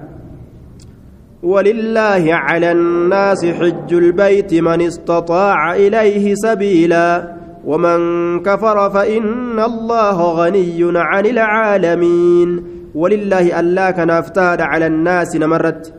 ولله 1.44 2.34
على 2.34 2.72
الناس 2.72 3.46
حج 3.46 3.94
البيت 3.94 4.54
من 4.54 4.82
استطاع 4.82 5.76
إليه 5.76 6.36
سبيلا 6.36 7.36
ومن 7.66 8.00
كفر 8.40 8.90
فإن 8.90 9.60
الله 9.60 10.18
غني 10.34 10.92
عن 10.96 11.26
العالمين 11.26 12.64
ولله 12.96 13.60
ألا 13.60 13.92
كان 13.92 14.10
افتاد 14.10 14.62
على 14.62 14.88
الناس 14.88 15.36
نمرت 15.36 15.94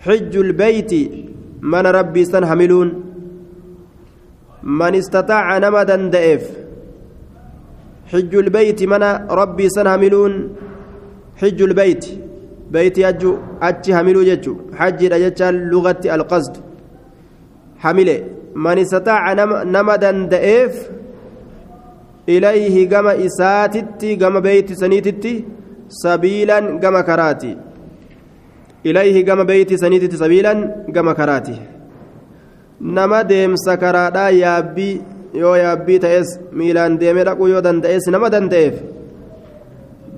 حج 0.00 0.36
البيت 0.36 0.92
من 1.62 1.86
ربي 1.86 2.24
سنحملون 2.24 3.05
من 4.66 4.94
استطاع 4.94 5.58
نمدا 5.58 5.96
دئف. 6.10 6.44
حج 8.12 8.34
البيت 8.34 8.82
من 8.82 9.02
ربي 9.30 9.68
سنحملون 9.68 10.32
حج 11.40 11.62
البيت. 11.62 12.04
بيت 12.70 12.98
يجو 12.98 13.32
أتي 13.62 13.94
حملوا 13.96 14.24
ججو. 14.24 14.54
حج 14.78 15.00
رجال 15.04 15.54
لغة 15.70 16.02
القصد. 16.16 16.54
حمله 17.78 18.18
من 18.54 18.78
استطاع 18.78 19.32
نمدا 19.74 20.12
دئف 20.34 20.74
إليه 22.28 22.88
كما 22.88 23.12
إساتتي 23.26 24.16
كما 24.16 24.40
بيت 24.40 24.72
سنيتتي 24.72 25.44
سبيلا 25.88 26.58
كما 26.82 27.00
كراتي. 27.00 27.56
إليه 28.86 29.16
كما 29.24 29.42
بيت 29.42 29.74
سنيتتي 29.74 30.16
سبيلا 30.16 30.52
كما 30.94 31.12
كراتي. 31.12 31.56
Nama 32.80 33.24
deemsa 33.24 33.76
karaadhaa 33.76 34.30
yaabbii 34.30 35.00
yoo 35.34 35.56
yaabbii 35.56 35.98
ta'es 35.98 36.28
miilaan 36.52 36.98
deemee 37.00 37.24
dhaquu 37.24 37.48
yoo 37.48 37.60
danda'es 37.64 38.06
nama 38.12 38.30
danda'eef 38.30 38.74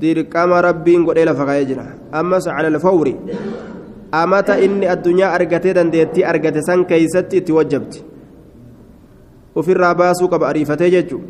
dirqama 0.01 0.63
rabbiin 0.63 1.05
godhee 1.07 1.25
lafa 1.31 1.47
kaa'ee 1.47 1.65
jira 1.71 1.87
ammas 2.13 2.45
cala 2.45 2.69
alfawri 2.75 3.15
amata 4.13 4.59
inni 4.67 4.87
addunyaa 4.95 5.33
argatee 5.39 5.75
dandeettii 5.79 6.25
argate 6.33 6.63
san 6.63 6.85
keeysatti 6.85 7.37
itti 7.43 7.53
wajjabti 7.53 8.05
ufirraa 9.55 9.95
baasuu 9.95 10.29
qaba 10.29 10.49
ariifatee 10.49 10.91
jechu 10.91 11.21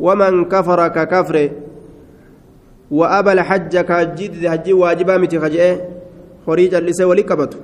waman 0.00 0.44
kafara 0.52 0.90
ka 0.90 1.06
kafre 1.06 1.44
wa 2.90 3.10
aba 3.18 3.30
alhajja 3.32 3.84
ka 3.84 3.94
hajjii 3.94 4.46
hajjii 4.52 4.72
waajibaa 4.82 5.18
miti 5.18 5.38
ka 5.38 5.50
je'e 5.50 5.72
horii 6.46 6.68
callisee 6.68 7.04
walii 7.04 7.24
qabatu 7.32 7.58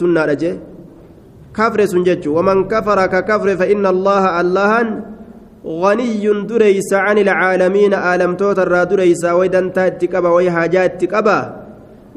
sunnaadha 0.00 0.36
jee? 0.36 0.58
Kafre 1.52 1.86
sun 1.86 2.04
jechu 2.04 2.34
waman 2.34 2.68
kafara 2.68 3.08
ka 3.10 3.22
kafre 3.22 3.56
fa 3.58 3.66
inna 3.66 3.88
allaha 3.90 4.38
allahan 4.38 5.10
غني 5.64 6.24
دريس 6.48 6.90
عن 6.92 7.18
العالمين 7.18 7.92
آلم 7.94 8.32
توتر 8.40 8.84
دريس 8.84 9.24
ويدن 9.24 9.72
تاتكبا 9.72 10.28
ويهاجات 10.28 11.04
تكبا 11.04 11.38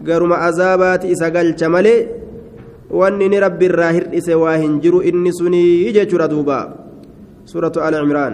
قرم 0.08 0.34
عذابات 0.34 1.06
إسقال 1.06 1.60
شمالي 1.60 1.96
وانني 2.92 3.40
رب 3.40 3.62
الراهر 3.64 4.04
إسواهن 4.18 4.80
جرو 4.80 5.02
إني 5.02 5.32
سني 5.32 5.64
يجي 5.88 6.06
دوبا 6.06 6.60
سورة 7.52 7.76
آل 7.88 7.96
عمران 7.96 8.34